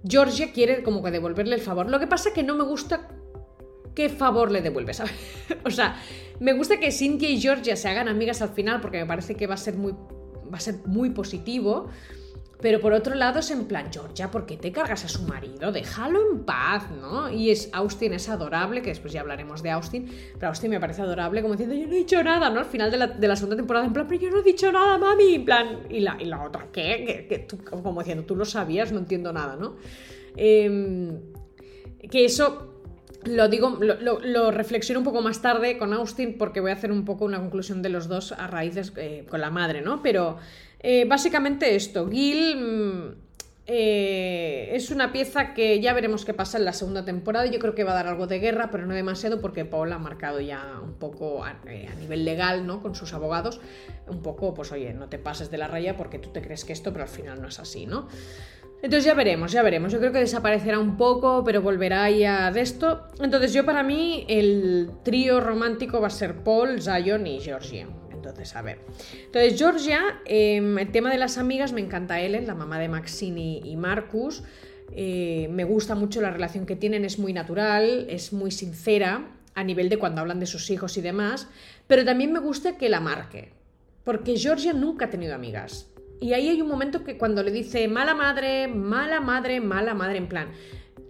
Georgia 0.07 0.53
quiere 0.53 0.83
como 0.83 1.03
que 1.03 1.11
devolverle 1.11 1.55
el 1.55 1.61
favor. 1.61 1.89
Lo 1.89 1.99
que 1.99 2.07
pasa 2.07 2.29
es 2.29 2.35
que 2.35 2.43
no 2.43 2.55
me 2.55 2.63
gusta 2.63 3.09
¿qué 3.95 4.09
favor 4.09 4.51
le 4.51 4.61
devuelves? 4.61 5.01
o 5.65 5.71
sea, 5.71 5.95
me 6.39 6.53
gusta 6.53 6.79
que 6.79 6.91
Cynthia 6.91 7.29
y 7.29 7.39
Georgia 7.39 7.75
se 7.75 7.89
hagan 7.89 8.07
amigas 8.07 8.41
al 8.41 8.49
final 8.49 8.81
porque 8.81 8.99
me 8.99 9.05
parece 9.05 9.35
que 9.35 9.47
va 9.47 9.53
a 9.55 9.57
ser 9.57 9.75
muy, 9.75 9.93
va 9.93 10.57
a 10.57 10.61
ser 10.61 10.75
muy 10.85 11.09
positivo. 11.11 11.89
Pero 12.63 12.79
por 12.79 12.93
otro 12.93 13.13
lado 13.13 13.39
es 13.39 13.51
en 13.51 13.65
plan, 13.65 13.89
Georgia, 13.91 14.31
¿por 14.31 14.45
qué 14.45 14.55
te 14.55 14.71
cargas 14.71 15.03
a 15.03 15.09
su 15.09 15.23
marido? 15.23 15.73
Déjalo 15.73 16.31
en 16.31 16.45
paz, 16.45 16.89
¿no? 16.91 17.29
Y 17.29 17.49
es, 17.49 17.69
Austin 17.73 18.13
es 18.13 18.29
adorable, 18.29 18.81
que 18.81 18.87
después 18.87 19.11
ya 19.11 19.19
hablaremos 19.19 19.61
de 19.61 19.71
Austin, 19.71 20.09
pero 20.35 20.47
Austin 20.47 20.69
me 20.69 20.79
parece 20.79 21.01
adorable 21.01 21.41
como 21.41 21.55
diciendo, 21.55 21.75
yo 21.75 21.85
no 21.85 21.91
he 21.91 21.97
dicho 21.97 22.23
nada, 22.23 22.49
¿no? 22.49 22.61
Al 22.61 22.65
final 22.65 22.89
de 22.89 22.97
la, 22.99 23.07
de 23.07 23.27
la 23.27 23.35
segunda 23.35 23.57
temporada, 23.57 23.85
en 23.85 23.91
plan, 23.91 24.07
pero 24.07 24.21
yo 24.21 24.29
no 24.29 24.39
he 24.39 24.43
dicho 24.43 24.71
nada, 24.71 24.97
mami, 24.97 25.35
en 25.35 25.43
plan, 25.43 25.79
y 25.89 25.99
la, 25.99 26.15
y 26.17 26.23
la 26.23 26.41
otra, 26.41 26.69
¿qué? 26.71 27.27
Que, 27.27 27.47
como 27.65 27.99
diciendo, 27.99 28.23
tú 28.23 28.33
lo 28.37 28.45
sabías, 28.45 28.93
no 28.93 28.99
entiendo 28.99 29.33
nada, 29.33 29.57
¿no? 29.57 29.75
Em, 30.37 31.19
que 32.09 32.23
eso 32.23 32.72
lo 33.25 33.47
digo, 33.47 33.79
lo, 33.79 34.51
reflexiono 34.51 34.99
un 34.99 35.05
poco 35.05 35.21
más 35.21 35.41
tarde 35.41 35.77
con 35.77 35.93
Austin 35.93 36.37
porque 36.37 36.59
voy 36.59 36.71
a 36.71 36.73
hacer 36.73 36.91
un 36.91 37.05
poco 37.05 37.25
una 37.25 37.39
conclusión 37.39 37.81
de 37.81 37.89
los 37.89 38.07
dos 38.07 38.31
a 38.31 38.47
raíces 38.47 38.93
eh, 38.97 39.25
con 39.29 39.41
la 39.41 39.49
madre, 39.49 39.81
¿no? 39.81 40.01
Pero 40.01 40.37
eh, 40.79 41.05
básicamente 41.05 41.75
esto, 41.75 42.09
Gil 42.09 42.55
mm, 42.57 43.15
eh, 43.65 44.69
es 44.73 44.91
una 44.91 45.11
pieza 45.13 45.53
que 45.53 45.79
ya 45.79 45.93
veremos 45.93 46.25
qué 46.25 46.33
pasa 46.33 46.57
en 46.57 46.65
la 46.65 46.73
segunda 46.73 47.05
temporada. 47.05 47.45
Yo 47.45 47.59
creo 47.59 47.75
que 47.75 47.83
va 47.83 47.91
a 47.91 47.95
dar 47.95 48.07
algo 48.07 48.27
de 48.27 48.39
guerra, 48.39 48.69
pero 48.71 48.85
no 48.85 48.93
demasiado 48.93 49.39
porque 49.39 49.65
Paul 49.65 49.91
ha 49.93 49.99
marcado 49.99 50.41
ya 50.41 50.79
un 50.83 50.93
poco 50.93 51.45
a, 51.45 51.51
a 51.51 51.95
nivel 51.99 52.25
legal, 52.25 52.67
¿no? 52.67 52.81
Con 52.81 52.95
sus 52.95 53.13
abogados, 53.13 53.61
un 54.07 54.21
poco, 54.21 54.53
pues 54.53 54.71
oye, 54.71 54.93
no 54.93 55.07
te 55.07 55.17
pases 55.17 55.49
de 55.49 55.57
la 55.57 55.67
raya 55.67 55.95
porque 55.95 56.19
tú 56.19 56.29
te 56.29 56.41
crees 56.41 56.65
que 56.65 56.73
esto, 56.73 56.91
pero 56.91 57.03
al 57.03 57.09
final 57.09 57.41
no 57.41 57.47
es 57.47 57.59
así, 57.59 57.85
¿no? 57.85 58.07
Entonces 58.83 59.05
ya 59.05 59.13
veremos, 59.13 59.53
ya 59.53 59.63
veremos. 59.63 59.93
Yo 59.93 59.99
creo 59.99 60.11
que 60.11 60.19
desaparecerá 60.19 60.77
un 60.77 60.97
poco, 60.97 61.41
pero 61.45 61.61
volverá 61.61 62.11
ya 62.11 62.51
de 62.51 62.59
esto. 62.59 63.07
Entonces 63.21 63.53
yo 63.53 63.65
para 63.65 63.81
mí 63.81 64.25
el 64.27 64.91
trío 65.03 65.39
romántico 65.39 66.01
va 66.01 66.07
a 66.07 66.09
ser 66.09 66.43
Paul, 66.43 66.81
Zion 66.81 67.25
y 67.25 67.39
Georgia. 67.39 67.87
Entonces, 68.11 68.53
a 68.57 68.61
ver. 68.61 68.79
Entonces, 69.25 69.57
Georgia, 69.57 70.01
em, 70.25 70.77
el 70.77 70.91
tema 70.91 71.09
de 71.09 71.17
las 71.17 71.37
amigas, 71.37 71.71
me 71.71 71.79
encanta 71.79 72.19
Ellen, 72.19 72.45
la 72.45 72.55
mamá 72.55 72.77
de 72.77 72.89
Maxine 72.89 73.61
y 73.63 73.75
Marcus. 73.77 74.43
Eh, 74.91 75.47
me 75.49 75.63
gusta 75.63 75.95
mucho 75.95 76.19
la 76.19 76.31
relación 76.31 76.65
que 76.65 76.75
tienen, 76.75 77.05
es 77.05 77.19
muy 77.19 77.31
natural, 77.31 78.05
es 78.09 78.33
muy 78.33 78.51
sincera 78.51 79.29
a 79.55 79.63
nivel 79.63 79.87
de 79.87 79.97
cuando 79.97 80.19
hablan 80.19 80.41
de 80.41 80.45
sus 80.45 80.69
hijos 80.69 80.97
y 80.97 81.01
demás. 81.01 81.47
Pero 81.87 82.03
también 82.03 82.33
me 82.33 82.39
gusta 82.39 82.77
que 82.77 82.89
la 82.89 82.99
marque. 82.99 83.53
Porque 84.03 84.35
Georgia 84.35 84.73
nunca 84.73 85.05
ha 85.05 85.09
tenido 85.09 85.35
amigas. 85.35 85.92
Y 86.23 86.31
ahí 86.31 86.47
hay 86.47 86.61
un 86.61 86.69
momento 86.69 87.03
que 87.03 87.17
cuando 87.17 87.43
le 87.43 87.51
dice 87.51 87.85
mala 87.89 88.15
madre, 88.15 88.69
mala 88.69 89.19
madre, 89.19 89.59
mala 89.59 89.93
madre, 89.93 90.17
en 90.19 90.29
plan, 90.29 90.47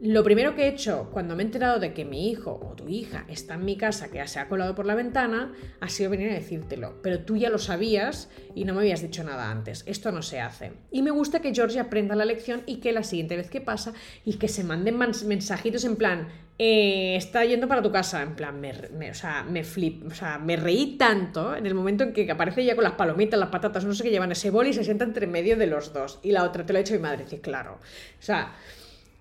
lo 0.06 0.22
primero 0.22 0.54
que 0.54 0.64
he 0.64 0.68
hecho 0.68 1.08
cuando 1.14 1.34
me 1.34 1.44
he 1.44 1.46
enterado 1.46 1.80
de 1.80 1.94
que 1.94 2.04
mi 2.04 2.30
hijo 2.30 2.60
o 2.62 2.76
tu 2.76 2.90
hija 2.90 3.24
está 3.30 3.54
en 3.54 3.64
mi 3.64 3.78
casa, 3.78 4.10
que 4.10 4.18
ya 4.18 4.28
se 4.28 4.38
ha 4.38 4.50
colado 4.50 4.76
por 4.76 4.86
la 4.86 4.96
ventana, 4.96 5.54
ha 5.80 5.88
sido 5.88 6.10
venir 6.10 6.30
a 6.30 6.34
decírtelo. 6.34 7.02
Pero 7.02 7.22
tú 7.22 7.38
ya 7.38 7.50
lo 7.50 7.58
sabías 7.58 8.30
y 8.54 8.66
no 8.66 8.74
me 8.74 8.82
habías 8.82 9.02
dicho 9.02 9.24
nada 9.24 9.50
antes. 9.50 9.86
Esto 9.88 10.12
no 10.12 10.22
se 10.22 10.42
hace. 10.42 10.74
Y 10.92 11.04
me 11.04 11.12
gusta 11.12 11.40
que 11.40 11.56
George 11.56 11.80
aprenda 11.80 12.18
la 12.18 12.26
lección 12.26 12.64
y 12.66 12.82
que 12.82 12.92
la 12.92 13.04
siguiente 13.04 13.38
vez 13.38 13.50
que 13.50 13.62
pasa 13.62 13.94
y 14.26 14.34
que 14.34 14.50
se 14.50 14.66
manden 14.66 14.98
mensajitos 14.98 15.86
en 15.86 15.96
plan, 15.96 16.28
eh, 16.60 17.16
está 17.16 17.46
yendo 17.46 17.70
para 17.70 17.82
tu 17.82 17.94
casa. 17.94 18.24
En 18.24 18.36
plan, 18.36 18.60
me, 18.60 19.10
o 19.10 19.14
sea, 19.14 19.44
me 19.44 19.62
o 19.62 20.14
sea, 20.14 20.38
me 20.38 20.58
reí 20.58 20.98
tanto 20.98 21.56
en 21.56 21.66
el 21.66 21.76
momento 21.76 22.04
en 22.04 22.12
que 22.12 22.30
aparece 22.30 22.66
ya 22.66 22.76
con 22.76 22.84
las 22.84 22.96
palomitas, 22.96 23.40
las 23.40 23.50
patatas, 23.52 23.86
no 23.86 23.94
sé 23.94 24.04
qué 24.04 24.10
llevan 24.10 24.34
ese 24.34 24.50
bol 24.50 24.68
y 24.68 24.74
se 24.74 24.84
sienta 24.84 25.06
entre 25.06 25.28
medio 25.28 25.56
de 25.56 25.68
los 25.68 25.94
dos. 25.94 26.20
Y 26.24 26.34
la 26.34 26.44
otra 26.44 26.66
te 26.66 26.74
lo 26.74 26.80
ha 26.80 26.82
hecho 26.82 26.94
mi 26.94 27.00
madre, 27.00 27.24
sí, 27.26 27.38
claro. 27.38 27.76
O 27.76 28.22
sea 28.22 28.54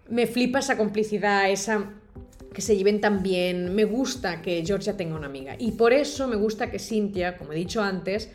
me 0.08 0.26
flipa 0.26 0.58
esa 0.58 0.76
complicidad, 0.76 1.50
esa 1.50 1.90
que 2.52 2.60
se 2.60 2.76
lleven 2.76 3.00
tan 3.00 3.22
bien. 3.22 3.74
Me 3.74 3.84
gusta 3.84 4.42
que 4.42 4.62
Georgia 4.64 4.96
tenga 4.96 5.16
una 5.16 5.26
amiga. 5.26 5.56
Y 5.58 5.72
por 5.72 5.92
eso 5.92 6.28
me 6.28 6.36
gusta 6.36 6.70
que 6.70 6.78
Cynthia, 6.78 7.36
como 7.36 7.52
he 7.52 7.56
dicho 7.56 7.82
antes, 7.82 8.30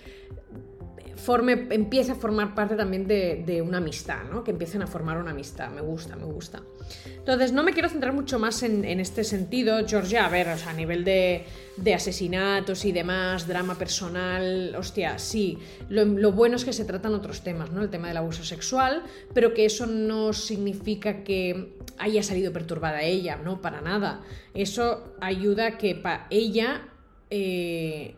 forme, 1.17 1.67
empiece 1.71 2.11
a 2.11 2.15
formar 2.15 2.55
parte 2.55 2.75
también 2.75 3.07
de, 3.07 3.61
una 3.61 3.79
amistad, 3.79 4.23
¿no? 4.31 4.43
Que 4.43 4.51
empiecen 4.51 4.81
a 4.81 4.87
formar 4.87 5.17
una 5.17 5.31
amistad. 5.31 5.69
Me 5.69 5.81
gusta, 5.81 6.15
me 6.15 6.23
gusta. 6.23 6.63
Entonces, 7.05 7.51
no 7.51 7.63
me 7.63 7.73
quiero 7.73 7.89
centrar 7.89 8.13
mucho 8.13 8.39
más 8.39 8.63
en, 8.63 8.85
este 8.99 9.23
sentido. 9.23 9.85
Georgia, 9.85 10.25
a 10.25 10.29
ver, 10.29 10.47
o 10.47 10.57
sea, 10.57 10.69
a 10.69 10.73
nivel 10.73 11.03
de, 11.03 11.45
asesinatos 11.93 12.85
y 12.85 12.91
demás, 12.91 13.47
drama 13.47 13.75
personal, 13.75 14.75
hostia, 14.77 15.19
sí. 15.19 15.57
Lo, 15.89 16.31
bueno 16.31 16.55
es 16.55 16.65
que 16.65 16.73
se 16.73 16.85
tratan 16.85 17.13
otros 17.13 17.41
temas, 17.41 17.71
¿no? 17.71 17.81
El 17.81 17.89
tema 17.89 18.07
del 18.07 18.17
abuso 18.17 18.43
sexual, 18.43 19.03
pero 19.33 19.53
que 19.53 19.65
eso 19.65 19.87
no 19.87 20.33
significa 20.33 21.23
que 21.23 21.75
haya 21.97 22.23
salido 22.23 22.53
perturbada 22.53 23.01
ella, 23.01 23.37
¿no? 23.43 23.61
Para 23.61 23.81
nada. 23.81 24.21
Eso 24.53 25.15
ayuda 25.19 25.67
a 25.67 25.77
que 25.77 25.95
para 25.95 26.27
ella 26.29 26.87
eh, 27.29 28.15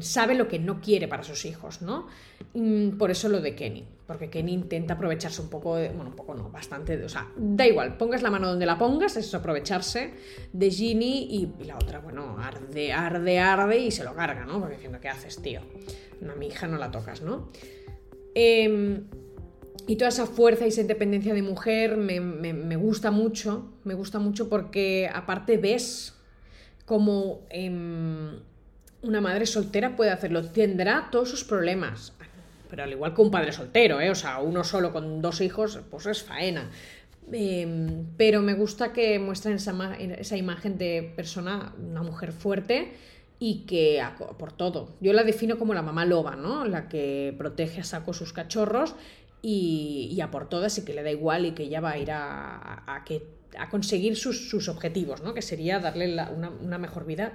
sabe 0.00 0.34
lo 0.34 0.48
que 0.48 0.58
no 0.58 0.80
quiere 0.80 1.08
para 1.08 1.22
sus 1.22 1.44
hijos, 1.44 1.82
¿no? 1.82 2.06
Mm, 2.54 2.98
por 2.98 3.10
eso 3.10 3.28
lo 3.28 3.40
de 3.40 3.54
Kenny, 3.54 3.84
porque 4.06 4.30
Kenny 4.30 4.52
intenta 4.52 4.94
aprovecharse 4.94 5.42
un 5.42 5.48
poco, 5.48 5.76
de, 5.76 5.88
bueno, 5.88 6.10
un 6.10 6.16
poco 6.16 6.34
no, 6.34 6.50
bastante, 6.50 7.02
o 7.04 7.08
sea, 7.08 7.30
da 7.36 7.66
igual, 7.66 7.96
pongas 7.96 8.22
la 8.22 8.30
mano 8.30 8.48
donde 8.48 8.66
la 8.66 8.78
pongas, 8.78 9.16
es 9.16 9.34
aprovecharse 9.34 10.14
de 10.52 10.70
Ginny 10.70 11.28
y, 11.30 11.64
la 11.64 11.76
otra, 11.76 12.00
bueno, 12.00 12.36
arde, 12.38 12.92
arde, 12.92 13.38
arde 13.38 13.78
y 13.78 13.90
se 13.90 14.04
lo 14.04 14.14
carga, 14.14 14.44
¿no? 14.44 14.60
Porque 14.60 14.74
diciendo, 14.74 14.98
¿qué 15.00 15.08
haces, 15.08 15.40
tío? 15.42 15.60
No, 16.20 16.32
a 16.32 16.36
mi 16.36 16.48
hija 16.48 16.66
no 16.66 16.78
la 16.78 16.90
tocas, 16.90 17.22
¿no? 17.22 17.50
Em, 18.34 19.04
y 19.86 19.96
toda 19.96 20.08
esa 20.08 20.26
fuerza 20.26 20.64
y 20.64 20.68
esa 20.68 20.82
independencia 20.82 21.34
de 21.34 21.42
mujer 21.42 21.96
me, 21.96 22.20
me 22.20 22.76
gusta 22.76 23.10
mucho, 23.10 23.72
me 23.84 23.94
gusta 23.94 24.18
mucho 24.18 24.48
porque 24.48 25.10
aparte 25.12 25.56
ves 25.56 26.14
como 26.90 27.46
em, 27.50 28.40
una 29.02 29.20
madre 29.20 29.46
soltera 29.46 29.96
puede 29.96 30.10
hacerlo. 30.10 30.44
Tendrá 30.44 31.08
todos 31.10 31.30
sus 31.30 31.44
problemas, 31.44 32.12
pero 32.68 32.84
al 32.84 32.92
igual 32.92 33.14
que 33.14 33.22
un 33.22 33.30
padre 33.30 33.52
soltero, 33.52 34.00
¿eh? 34.00 34.10
o 34.10 34.14
sea, 34.14 34.38
uno 34.40 34.64
solo 34.64 34.92
con 34.92 35.22
dos 35.22 35.40
hijos, 35.40 35.80
pues 35.90 36.06
es 36.06 36.22
faena. 36.22 36.70
Em, 37.32 38.06
pero 38.16 38.42
me 38.42 38.54
gusta 38.54 38.92
que 38.92 39.18
muestren 39.18 39.56
esa, 39.56 39.94
esa, 39.96 40.36
imagen 40.36 40.78
de 40.78 41.12
persona, 41.14 41.72
una 41.78 42.02
mujer 42.02 42.32
fuerte 42.32 42.92
y 43.38 43.66
que 43.66 44.02
por 44.38 44.52
todo. 44.52 44.96
Yo 45.00 45.12
la 45.12 45.22
defino 45.22 45.58
como 45.58 45.72
la 45.72 45.82
mamá 45.82 46.04
loba, 46.04 46.36
¿no? 46.36 46.64
La 46.64 46.88
que 46.88 47.34
protege 47.38 47.80
a 47.80 47.84
saco 47.84 48.12
sus 48.12 48.32
cachorros 48.32 48.96
y, 49.42 50.18
a 50.20 50.30
por 50.30 50.48
todas 50.48 50.76
y 50.78 50.84
que 50.84 50.92
le 50.92 51.02
da 51.02 51.10
igual 51.10 51.46
y 51.46 51.52
que 51.52 51.64
ella 51.64 51.80
va 51.80 51.92
a 51.92 51.98
ir 51.98 52.10
a, 52.10 52.84
a 53.58 53.68
conseguir 53.68 54.16
sus, 54.16 54.68
objetivos, 54.68 55.22
¿no? 55.22 55.34
que 55.34 55.42
sería 55.42 55.78
darle 55.78 56.16
una, 56.60 56.78
mejor 56.78 57.06
vida 57.06 57.32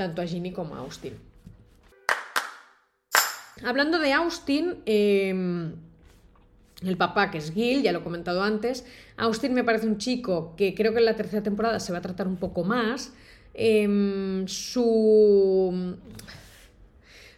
tanto 0.00 0.22
a 0.22 0.26
Ginny 0.26 0.50
como 0.50 0.76
a 0.76 0.78
Austin. 0.78 1.12
Hablando 3.62 3.98
de 3.98 4.14
Austin, 4.14 4.78
em, 4.86 5.74
el 6.82 6.96
papá 6.96 7.30
que 7.30 7.36
es 7.36 7.52
Gil, 7.52 7.82
ya 7.82 7.92
lo 7.92 7.98
he 7.98 8.02
comentado 8.02 8.42
antes, 8.42 8.86
Austin 9.18 9.52
me 9.52 9.62
parece 9.62 9.86
un 9.86 9.98
chico 9.98 10.54
que 10.56 10.74
creo 10.74 10.94
que 10.94 11.00
en 11.00 11.04
la 11.04 11.16
tercera 11.16 11.42
temporada 11.42 11.80
se 11.80 11.92
va 11.92 11.98
a 11.98 12.00
tratar 12.00 12.26
un 12.26 12.38
poco 12.38 12.64
más. 12.64 13.12
Em, 13.52 14.48
su 14.48 15.98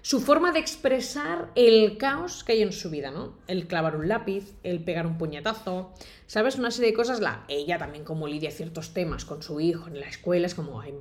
su 0.03 0.21
forma 0.21 0.53
de 0.53 0.59
expresar 0.59 1.51
el 1.55 1.97
caos 1.97 2.45
que 2.45 2.53
hay 2.53 2.63
en 2.63 2.73
su 2.73 2.91
vida, 2.91 3.11
¿no? 3.11 3.35
El 3.47 3.67
clavar 3.67 3.97
un 3.97 4.09
lápiz, 4.09 4.55
el 4.63 4.83
pegar 4.83 5.07
un 5.07 5.17
puñetazo, 5.17 5.93
¿sabes? 6.27 6.57
Una 6.57 6.71
serie 6.71 6.91
de 6.91 6.97
cosas, 6.97 7.21
la, 7.21 7.45
ella 7.49 7.79
también 7.79 8.05
como 8.05 8.27
lidia 8.27 8.51
ciertos 8.51 8.95
temas 8.95 9.25
con 9.25 9.43
su 9.43 9.61
hijo 9.61 9.87
en 9.89 10.01
la 10.01 10.07
escuela, 10.07 10.47
es 10.47 10.57
como, 10.57 10.81
hay 10.81 10.93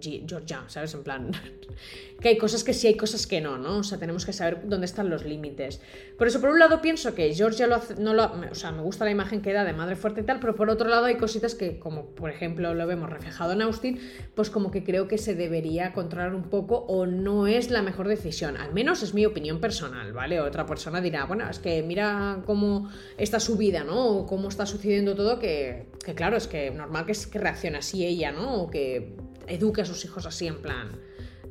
Georgia, 0.00 0.64
¿sabes? 0.68 0.94
En 0.94 1.02
plan, 1.02 1.30
que 2.20 2.28
hay 2.28 2.38
cosas 2.38 2.64
que 2.64 2.72
sí, 2.72 2.86
hay 2.86 2.96
cosas 2.96 3.26
que 3.26 3.40
no, 3.40 3.58
¿no? 3.58 3.78
O 3.78 3.82
sea, 3.82 3.98
tenemos 3.98 4.26
que 4.26 4.32
saber 4.32 4.62
dónde 4.64 4.86
están 4.86 5.10
los 5.10 5.24
límites. 5.24 5.80
Por 6.18 6.26
eso, 6.26 6.40
por 6.40 6.50
un 6.50 6.58
lado, 6.58 6.80
pienso 6.80 7.14
que 7.14 7.32
Georgia 7.34 7.66
lo 7.66 7.76
hace, 7.76 7.94
no 7.96 8.14
lo, 8.14 8.32
o 8.50 8.54
sea, 8.54 8.72
me 8.72 8.82
gusta 8.82 9.04
la 9.04 9.10
imagen 9.10 9.40
que 9.42 9.52
da 9.52 9.64
de 9.64 9.72
madre 9.72 9.96
fuerte 9.96 10.20
y 10.20 10.24
tal, 10.24 10.40
pero 10.40 10.54
por 10.54 10.68
otro 10.70 10.88
lado 10.88 11.06
hay 11.06 11.16
cositas 11.16 11.54
que, 11.54 11.78
como 11.78 12.06
por 12.14 12.30
ejemplo 12.30 12.74
lo 12.74 12.86
vemos 12.86 13.08
reflejado 13.08 13.52
en 13.52 13.62
Austin, 13.62 14.00
pues 14.34 14.50
como 14.50 14.70
que 14.70 14.84
creo 14.84 15.08
que 15.08 15.18
se 15.18 15.34
debería 15.34 15.92
controlar 15.92 16.34
un 16.34 16.44
poco 16.44 16.76
o 16.76 17.06
no 17.06 17.46
es 17.46 17.70
la 17.70 17.82
mejor 17.82 18.08
decisión. 18.08 18.56
Al 18.56 18.72
menos 18.72 19.02
es 19.02 19.14
mi 19.14 19.24
opinión 19.26 19.60
personal, 19.60 20.12
¿vale? 20.12 20.40
Otra 20.40 20.66
persona 20.66 21.00
dirá, 21.00 21.24
bueno, 21.24 21.48
es 21.48 21.58
que 21.58 21.82
mira 21.82 22.42
cómo 22.46 22.90
está 23.16 23.40
su 23.40 23.56
vida, 23.56 23.84
¿no? 23.84 24.06
O 24.06 24.26
cómo 24.26 24.48
está 24.48 24.66
sucediendo 24.66 25.14
todo, 25.14 25.38
que, 25.38 25.86
que 26.04 26.14
claro, 26.14 26.36
es 26.36 26.46
que 26.46 26.70
normal 26.70 27.06
que, 27.06 27.38
reaccione 27.38 27.78
así 27.78 28.04
ella, 28.04 28.32
¿no? 28.32 28.62
O 28.62 28.70
que 28.70 29.14
eduque 29.50 29.82
a 29.82 29.84
sus 29.84 30.04
hijos 30.04 30.26
así 30.26 30.46
en 30.46 30.62
plan, 30.62 30.92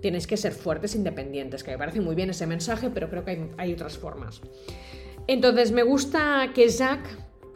tienes 0.01 0.27
que 0.27 0.38
ser 0.38 0.53
fuertes, 0.53 0.95
independientes, 0.95 1.63
que 1.63 1.71
me 1.71 1.77
parece 1.77 2.01
muy 2.01 2.15
bien 2.15 2.29
ese 2.29 2.47
mensaje, 2.47 2.89
pero 2.89 3.09
creo 3.09 3.25
que 3.25 3.49
hay, 3.57 3.73
otras 3.73 3.97
formas. 3.97 4.41
Entonces 5.27 5.71
me 5.71 5.83
gusta 5.83 6.51
que 6.55 6.69
Zack 6.69 7.05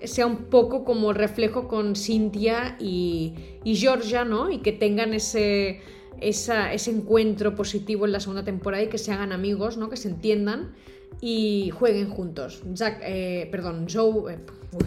sea 0.04 0.28
un 0.28 0.46
poco 0.46 0.84
como 0.84 1.14
reflejo 1.14 1.68
con 1.68 1.96
Cynthia 1.96 2.78
y, 2.80 3.34
Georgia, 3.64 4.26
¿no? 4.26 4.52
Y 4.52 4.60
que 4.60 4.74
tengan 4.74 5.14
ese, 5.14 5.82
ese 6.20 6.92
encuentro 6.92 7.56
positivo 7.56 8.06
en 8.06 8.12
la 8.12 8.20
segunda 8.20 8.44
temporada 8.44 8.84
y 8.84 8.88
que 8.88 8.98
se 8.98 9.12
hagan 9.12 9.32
amigos, 9.32 9.78
¿no? 9.78 9.90
Que 9.90 9.98
se 9.98 10.10
entiendan 10.10 10.74
y 11.22 11.72
jueguen 11.72 12.10
juntos. 12.10 12.62
Jack, 12.74 13.00
eh, 13.02 13.48
perdón, 13.50 13.88
Joe, 13.92 14.34
eh, 14.34 14.40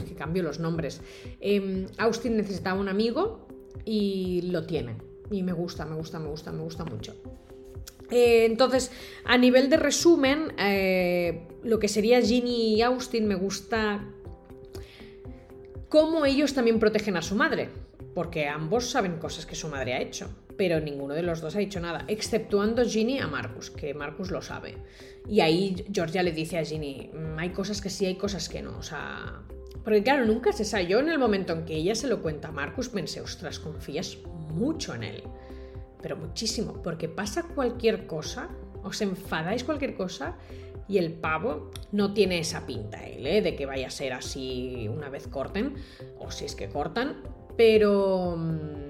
que 0.07 0.14
cambio 0.14 0.42
los 0.42 0.61
nombres. 0.61 1.01
Em, 1.40 1.87
Austin 1.97 2.37
necesitaba 2.37 2.79
un 2.79 2.88
amigo 2.88 3.49
y 3.85 4.42
lo 4.42 4.66
tienen 4.66 5.06
y 5.31 5.43
me 5.43 5.53
gusta, 5.53 5.85
me 5.85 5.97
gusta, 5.97 6.19
me 6.19 6.29
gusta, 6.29 6.53
me 6.53 6.62
gusta 6.62 6.85
mucho. 6.85 7.15
Eh, 8.11 8.45
entonces, 8.45 8.91
a 9.25 9.37
nivel 9.37 9.69
de 9.69 9.77
resumen, 9.77 10.53
eh, 10.59 11.49
lo 11.65 11.79
que 11.79 11.89
sería 11.89 12.21
Ginny 12.21 12.75
y 12.75 12.83
Austin 12.83 13.27
me 13.27 13.35
gusta 13.35 14.05
cómo 15.89 16.25
ellos 16.27 16.55
también 16.55 16.79
protegen 16.79 17.17
a 17.17 17.23
su 17.23 17.35
madre, 17.35 17.69
porque 18.15 18.47
ambos 18.47 18.91
saben 18.91 19.19
cosas 19.19 19.47
que 19.47 19.55
su 19.55 19.69
madre 19.69 19.95
ha 19.95 20.01
hecho, 20.01 20.29
pero 20.57 20.81
ninguno 20.81 21.15
de 21.15 21.23
los 21.23 21.41
dos 21.41 21.57
ha 21.57 21.59
dicho 21.59 21.81
nada, 21.81 22.05
exceptuando 22.09 22.85
Ginny 22.85 23.19
a 23.19 23.27
Marcus, 23.27 23.71
que 23.71 23.95
Marcus 23.95 24.31
lo 24.31 24.43
sabe. 24.43 24.77
Y 25.29 25.41
ahí 25.41 25.85
Georgia 25.93 26.23
le 26.23 26.33
dice 26.33 26.59
a 26.59 26.65
Ginny, 26.65 27.11
mm, 27.12 27.39
hay 27.39 27.51
cosas 27.51 27.81
que 27.81 27.91
sí, 27.91 28.07
hay 28.07 28.17
cosas 28.17 28.49
que 28.49 28.62
no, 28.62 28.79
o 28.79 28.83
sea... 28.83 29.43
Porque 29.87 30.03
claro, 30.03 30.25
nunca 30.25 30.53
se 30.53 30.64
sabe. 30.64 30.88
Yo 30.88 30.99
en 30.99 31.11
el 31.11 31.18
momento 31.20 31.53
en 31.53 31.64
que 31.64 31.77
ella 31.77 31.94
se 31.94 32.09
lo 32.09 32.20
cuenta 32.20 32.49
a 32.49 32.51
Marcus 32.51 32.88
pensé, 32.88 33.20
ostras, 33.20 33.61
confías 33.61 34.18
mucho 34.53 34.96
en 34.96 35.05
él, 35.05 35.22
pero 36.03 36.16
muchísimo, 36.16 36.83
porque 36.83 37.09
pasa 37.09 37.44
cualquier 37.44 38.09
cosa, 38.09 38.49
os 38.83 39.01
enfadáis 39.01 39.62
cualquier 39.62 39.94
cosa 39.94 40.38
y 40.88 40.99
el 40.99 41.12
pavo 41.12 41.70
no 41.92 42.12
tiene 42.14 42.40
esa 42.40 42.66
pinta 42.66 43.07
él, 43.07 43.29
¿eh? 43.29 43.42
de 43.42 43.55
que 43.55 43.64
vaya 43.64 43.87
a 43.87 43.90
ser 43.90 44.12
así 44.12 44.88
una 44.92 45.09
vez 45.09 45.29
corten, 45.29 45.77
o 46.18 46.33
si 46.33 46.46
es 46.46 46.57
que 46.57 46.68
cortan, 46.68 47.22
pero 47.57 48.35
mm, 48.37 48.86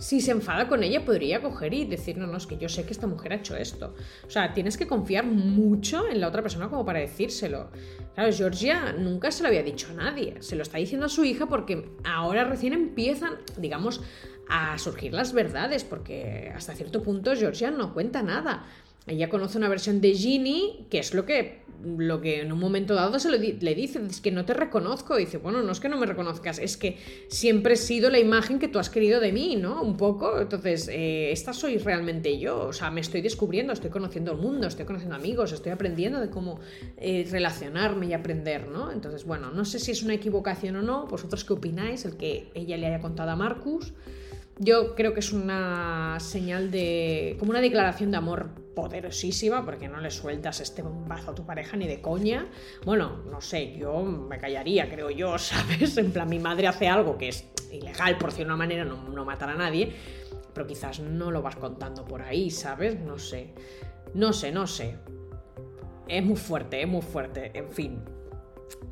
si 0.00 0.20
se 0.22 0.30
enfada 0.30 0.66
con 0.66 0.82
ella 0.82 1.04
podría 1.04 1.42
coger 1.42 1.74
y 1.74 1.84
decir, 1.84 2.16
no, 2.16 2.26
no, 2.26 2.38
es 2.38 2.46
que 2.46 2.56
yo 2.56 2.68
sé 2.68 2.84
que 2.84 2.92
esta 2.92 3.06
mujer 3.06 3.32
ha 3.32 3.36
hecho 3.36 3.54
esto. 3.54 3.94
O 4.26 4.30
sea, 4.30 4.54
tienes 4.54 4.76
que 4.78 4.86
confiar 4.86 5.26
mucho 5.26 6.08
en 6.08 6.20
la 6.20 6.28
otra 6.28 6.42
persona 6.42 6.68
como 6.70 6.84
para 6.84 7.00
decírselo. 7.00 7.70
Claro, 8.14 8.32
Georgia 8.32 8.92
nunca 8.92 9.30
se 9.30 9.42
lo 9.42 9.48
había 9.48 9.62
dicho 9.62 9.88
a 9.90 9.94
nadie, 9.94 10.36
se 10.40 10.56
lo 10.56 10.62
está 10.62 10.78
diciendo 10.78 11.06
a 11.06 11.10
su 11.10 11.22
hija 11.24 11.46
porque 11.46 11.90
ahora 12.02 12.44
recién 12.44 12.72
empiezan, 12.72 13.34
digamos, 13.58 14.00
a 14.48 14.78
surgir 14.78 15.12
las 15.12 15.32
verdades, 15.32 15.84
porque 15.84 16.50
hasta 16.54 16.74
cierto 16.74 17.02
punto 17.02 17.36
Georgia 17.36 17.70
no 17.70 17.92
cuenta 17.92 18.22
nada. 18.22 18.64
Ella 19.06 19.28
conoce 19.28 19.58
una 19.58 19.68
versión 19.68 20.00
de 20.00 20.12
Ginny, 20.14 20.86
que 20.90 20.98
es 20.98 21.14
lo 21.14 21.24
que, 21.24 21.62
lo 21.82 22.20
que 22.20 22.42
en 22.42 22.52
un 22.52 22.58
momento 22.58 22.94
dado 22.94 23.18
se 23.18 23.30
le 23.30 23.74
dice, 23.74 24.00
es 24.08 24.20
que 24.20 24.30
no 24.30 24.44
te 24.44 24.52
reconozco. 24.52 25.18
Y 25.18 25.24
dice, 25.24 25.38
bueno, 25.38 25.62
no 25.62 25.72
es 25.72 25.80
que 25.80 25.88
no 25.88 25.96
me 25.96 26.06
reconozcas, 26.06 26.58
es 26.58 26.76
que 26.76 26.98
siempre 27.28 27.74
he 27.74 27.76
sido 27.76 28.10
la 28.10 28.18
imagen 28.18 28.58
que 28.58 28.68
tú 28.68 28.78
has 28.78 28.90
querido 28.90 29.20
de 29.20 29.32
mí, 29.32 29.56
¿no? 29.56 29.82
Un 29.82 29.96
poco. 29.96 30.38
Entonces, 30.38 30.88
eh, 30.88 31.32
esta 31.32 31.52
soy 31.54 31.78
realmente 31.78 32.38
yo. 32.38 32.66
O 32.66 32.72
sea, 32.72 32.90
me 32.90 33.00
estoy 33.00 33.22
descubriendo, 33.22 33.72
estoy 33.72 33.90
conociendo 33.90 34.32
el 34.32 34.38
mundo, 34.38 34.66
estoy 34.66 34.84
conociendo 34.84 35.16
amigos, 35.16 35.52
estoy 35.52 35.72
aprendiendo 35.72 36.20
de 36.20 36.28
cómo 36.28 36.60
eh, 36.98 37.26
relacionarme 37.30 38.06
y 38.06 38.12
aprender, 38.12 38.68
¿no? 38.68 38.92
Entonces, 38.92 39.24
bueno, 39.24 39.50
no 39.50 39.64
sé 39.64 39.78
si 39.78 39.92
es 39.92 40.02
una 40.02 40.14
equivocación 40.14 40.76
o 40.76 40.82
no. 40.82 41.06
¿Vosotros 41.06 41.44
qué 41.44 41.54
opináis? 41.54 42.04
El 42.04 42.16
que 42.16 42.50
ella 42.54 42.76
le 42.76 42.86
haya 42.86 43.00
contado 43.00 43.30
a 43.30 43.36
Marcus. 43.36 43.94
Yo 44.62 44.94
creo 44.94 45.14
que 45.14 45.20
es 45.20 45.32
una 45.32 46.18
señal 46.20 46.70
de. 46.70 47.34
como 47.38 47.50
una 47.50 47.62
declaración 47.62 48.10
de 48.10 48.18
amor 48.18 48.50
poderosísima, 48.76 49.64
porque 49.64 49.88
no 49.88 50.02
le 50.02 50.10
sueltas 50.10 50.60
este 50.60 50.82
bombazo 50.82 51.30
a 51.30 51.34
tu 51.34 51.46
pareja 51.46 51.78
ni 51.78 51.88
de 51.88 52.02
coña. 52.02 52.46
Bueno, 52.84 53.22
no 53.30 53.40
sé, 53.40 53.78
yo 53.78 54.02
me 54.02 54.36
callaría, 54.36 54.90
creo 54.90 55.08
yo, 55.08 55.38
¿sabes? 55.38 55.96
En 55.96 56.12
plan, 56.12 56.28
mi 56.28 56.38
madre 56.38 56.66
hace 56.66 56.88
algo 56.88 57.16
que 57.16 57.28
es 57.28 57.46
ilegal, 57.72 58.18
por 58.18 58.34
una 58.38 58.54
manera, 58.54 58.84
no, 58.84 59.08
no 59.08 59.24
matar 59.24 59.48
a 59.48 59.54
nadie, 59.54 59.94
pero 60.52 60.66
quizás 60.66 61.00
no 61.00 61.30
lo 61.30 61.40
vas 61.40 61.56
contando 61.56 62.04
por 62.04 62.20
ahí, 62.20 62.50
¿sabes? 62.50 63.00
No 63.00 63.18
sé. 63.18 63.54
No 64.12 64.34
sé, 64.34 64.52
no 64.52 64.66
sé. 64.66 64.98
Es 66.06 66.22
muy 66.22 66.36
fuerte, 66.36 66.82
es 66.82 66.88
muy 66.88 67.00
fuerte, 67.00 67.50
en 67.54 67.70
fin. 67.70 68.04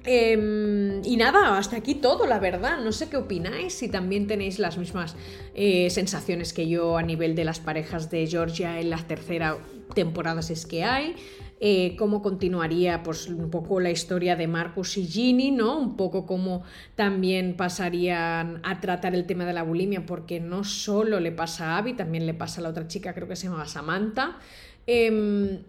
Em, 0.04 1.04
y 1.04 1.16
nada, 1.16 1.58
hasta 1.58 1.76
aquí 1.76 1.94
todo, 1.94 2.26
la 2.26 2.38
verdad. 2.38 2.78
No 2.82 2.92
sé 2.92 3.08
qué 3.08 3.16
opináis, 3.16 3.74
si 3.74 3.88
también 3.88 4.26
tenéis 4.26 4.58
las 4.58 4.78
mismas 4.78 5.16
eh, 5.54 5.90
sensaciones 5.90 6.52
que 6.52 6.68
yo 6.68 6.96
a 6.96 7.02
nivel 7.02 7.34
de 7.34 7.44
las 7.44 7.60
parejas 7.60 8.10
de 8.10 8.26
Georgia 8.26 8.80
en 8.80 8.90
la 8.90 8.98
tercera 8.98 9.58
temporada, 9.94 10.42
si 10.42 10.54
es 10.54 10.66
que 10.66 10.84
hay. 10.84 11.14
Eh, 11.60 11.96
cómo 11.98 12.22
continuaría 12.22 13.02
pues 13.02 13.26
un 13.26 13.50
poco 13.50 13.80
la 13.80 13.90
historia 13.90 14.36
de 14.36 14.46
Marcus 14.46 14.96
y 14.96 15.06
Ginny, 15.06 15.50
¿no? 15.50 15.76
Un 15.76 15.96
poco 15.96 16.24
cómo 16.24 16.62
también 16.94 17.56
pasarían 17.56 18.60
a 18.62 18.80
tratar 18.80 19.14
el 19.16 19.26
tema 19.26 19.44
de 19.44 19.52
la 19.52 19.64
bulimia, 19.64 20.06
porque 20.06 20.38
no 20.38 20.62
solo 20.62 21.18
le 21.18 21.32
pasa 21.32 21.72
a 21.72 21.78
Abby, 21.78 21.94
también 21.94 22.26
le 22.26 22.34
pasa 22.34 22.60
a 22.60 22.62
la 22.62 22.68
otra 22.68 22.86
chica, 22.86 23.12
creo 23.12 23.26
que 23.26 23.34
se 23.34 23.48
llama 23.48 23.66
Samantha. 23.66 24.38
Em, 24.86 25.64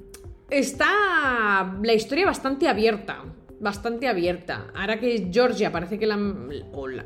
está 0.52 1.76
la 1.82 1.94
historia 1.94 2.28
bastante 2.28 2.68
abierta, 2.68 3.24
bastante 3.60 4.08
abierta. 4.08 4.68
Ahora 4.74 5.00
que 5.00 5.30
Georgia 5.32 5.72
parece 5.72 6.00
que 6.00 6.08
la, 6.08 6.18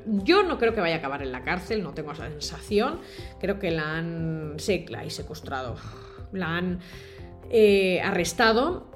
Yo 0.06 0.44
no 0.44 0.58
creo 0.58 0.74
que 0.74 0.82
vaya 0.82 0.96
a 0.96 0.98
acabar 1.00 1.22
en 1.22 1.32
la 1.32 1.44
cárcel, 1.44 1.84
no 1.84 1.94
tengo 1.94 2.12
esa 2.12 2.30
sensación. 2.30 3.00
Creo 3.40 3.60
que 3.60 3.72
la 3.72 3.98
han... 3.98 4.54
Sí, 4.58 4.86
la 4.90 5.10
secuestrado. 5.10 5.76
La 6.32 6.58
han 6.58 6.80
eh, 7.50 8.02
arrestado. 8.02 8.92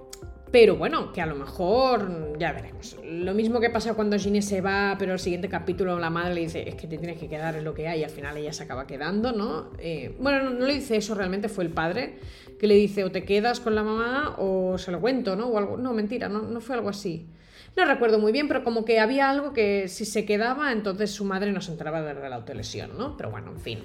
Pero 0.51 0.77
bueno, 0.77 1.11
que 1.11 1.21
a 1.21 1.25
lo 1.25 1.35
mejor 1.35 2.37
ya 2.39 2.53
veremos. 2.53 2.95
Lo 3.03 3.33
mismo 3.33 3.59
que 3.59 3.69
pasa 3.69 3.95
cuando 3.95 4.17
Ginny 4.17 4.41
se 4.41 4.61
va, 4.61 4.95
pero 4.97 5.13
el 5.13 5.19
siguiente 5.19 5.49
capítulo 5.49 5.99
la 5.99 6.09
madre 6.09 6.35
le 6.35 6.41
dice, 6.41 6.67
es 6.69 6.75
que 6.75 6.87
te 6.87 6.97
tienes 6.97 7.19
que 7.19 7.27
quedar 7.27 7.55
en 7.57 7.65
lo 7.65 7.73
que 7.73 7.89
hay, 7.89 7.99
y 7.99 8.03
al 8.05 8.09
final 8.09 8.37
ella 8.37 8.53
se 8.53 8.63
acaba 8.63 8.87
quedando, 8.87 9.33
¿no? 9.33 9.71
Eh, 9.77 10.15
bueno, 10.19 10.49
no, 10.49 10.65
le 10.65 10.75
dice 10.75 10.95
eso, 10.95 11.15
realmente 11.15 11.49
fue 11.49 11.65
el 11.65 11.71
padre 11.71 12.19
que 12.59 12.67
le 12.67 12.75
dice, 12.75 13.03
o 13.03 13.11
te 13.11 13.23
quedas 13.23 13.59
con 13.59 13.75
la 13.75 13.83
mamá 13.83 14.35
o 14.37 14.77
se 14.77 14.91
lo 14.91 14.99
cuento, 14.99 15.35
¿no? 15.35 15.47
O 15.47 15.57
algo. 15.57 15.77
No, 15.77 15.93
mentira, 15.93 16.29
no, 16.29 16.41
no 16.41 16.61
fue 16.61 16.75
algo 16.75 16.89
así. 16.89 17.27
No 17.75 17.85
recuerdo 17.85 18.17
muy 18.17 18.31
bien, 18.31 18.47
pero 18.47 18.63
como 18.63 18.85
que 18.85 18.99
había 18.99 19.29
algo 19.29 19.53
que 19.53 19.87
si 19.87 20.05
se 20.05 20.25
quedaba, 20.25 20.71
entonces 20.71 21.11
su 21.11 21.25
madre 21.25 21.51
no 21.51 21.61
se 21.61 21.71
enteraba 21.71 22.01
de 22.01 22.29
la 22.29 22.35
autolesión, 22.35 22.97
¿no? 22.97 23.15
Pero 23.15 23.29
bueno, 23.29 23.51
en 23.51 23.59
fin. 23.59 23.79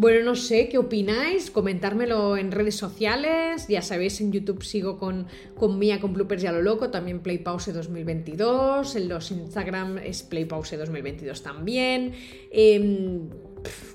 Bueno, 0.00 0.24
no 0.24 0.36
sé, 0.36 0.68
¿qué 0.68 0.78
opináis? 0.78 1.50
Comentármelo 1.50 2.36
en 2.36 2.52
redes 2.52 2.76
sociales. 2.76 3.66
Ya 3.66 3.82
sabéis, 3.82 4.20
en 4.20 4.30
YouTube 4.30 4.62
sigo 4.62 4.96
con, 4.96 5.26
con 5.56 5.76
Mía 5.76 5.98
con 5.98 6.12
Bloopers 6.12 6.40
ya 6.40 6.52
lo 6.52 6.62
loco, 6.62 6.90
también 6.90 7.18
Playpause 7.18 7.74
2022. 7.74 8.94
En 8.94 9.08
los 9.08 9.32
Instagram 9.32 9.98
es 9.98 10.22
Playpause 10.22 10.78
2022 10.78 11.42
también. 11.42 12.12
Em, 12.52 13.28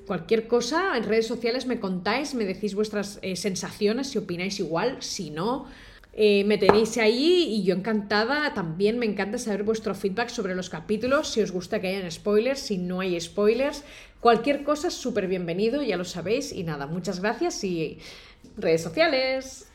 cualquier 0.06 0.47
cosa, 0.47 0.97
en 0.97 1.04
redes 1.04 1.28
sociales 1.28 1.65
me 1.65 1.80
contáis, 1.80 2.34
me 2.34 2.45
decís 2.45 2.76
vuestras 2.76 3.19
eh, 3.21 3.36
sensaciones, 3.36 4.08
si 4.08 4.17
opináis 4.17 4.60
igual, 4.60 4.97
si 5.02 5.30
no. 5.30 5.67
Eh, 6.15 6.43
me 6.43 6.60
tenéis 6.60 6.97
ahí 6.97 7.45
y 7.49 7.63
yo 7.63 7.73
encantada. 7.73 8.54
También 8.54 8.99
me 8.99 9.06
encanta 9.06 9.38
saber 9.38 9.63
vuestro 9.63 9.95
feedback 9.95 10.30
sobre 10.30 10.56
los 10.56 10.69
capítulos, 10.69 11.30
si 11.30 11.41
os 11.41 11.52
gusta 11.52 11.82
que 11.82 11.88
hayan 11.88 12.10
spoilers, 12.12 12.60
si 12.60 12.78
no 12.78 12.99
hay 12.99 13.19
spoilers. 13.19 13.84
Cualquier 14.19 14.63
cosa 14.63 14.89
es 14.89 14.93
súper 14.93 15.28
bienvenido, 15.28 15.82
ya 15.82 15.97
lo 15.97 16.06
sabéis. 16.06 16.54
Y 16.54 16.63
nada, 16.63 16.86
muchas 16.86 17.19
gracias 17.19 17.63
y 17.63 17.97
redes 18.58 18.84
sociales. 18.84 19.67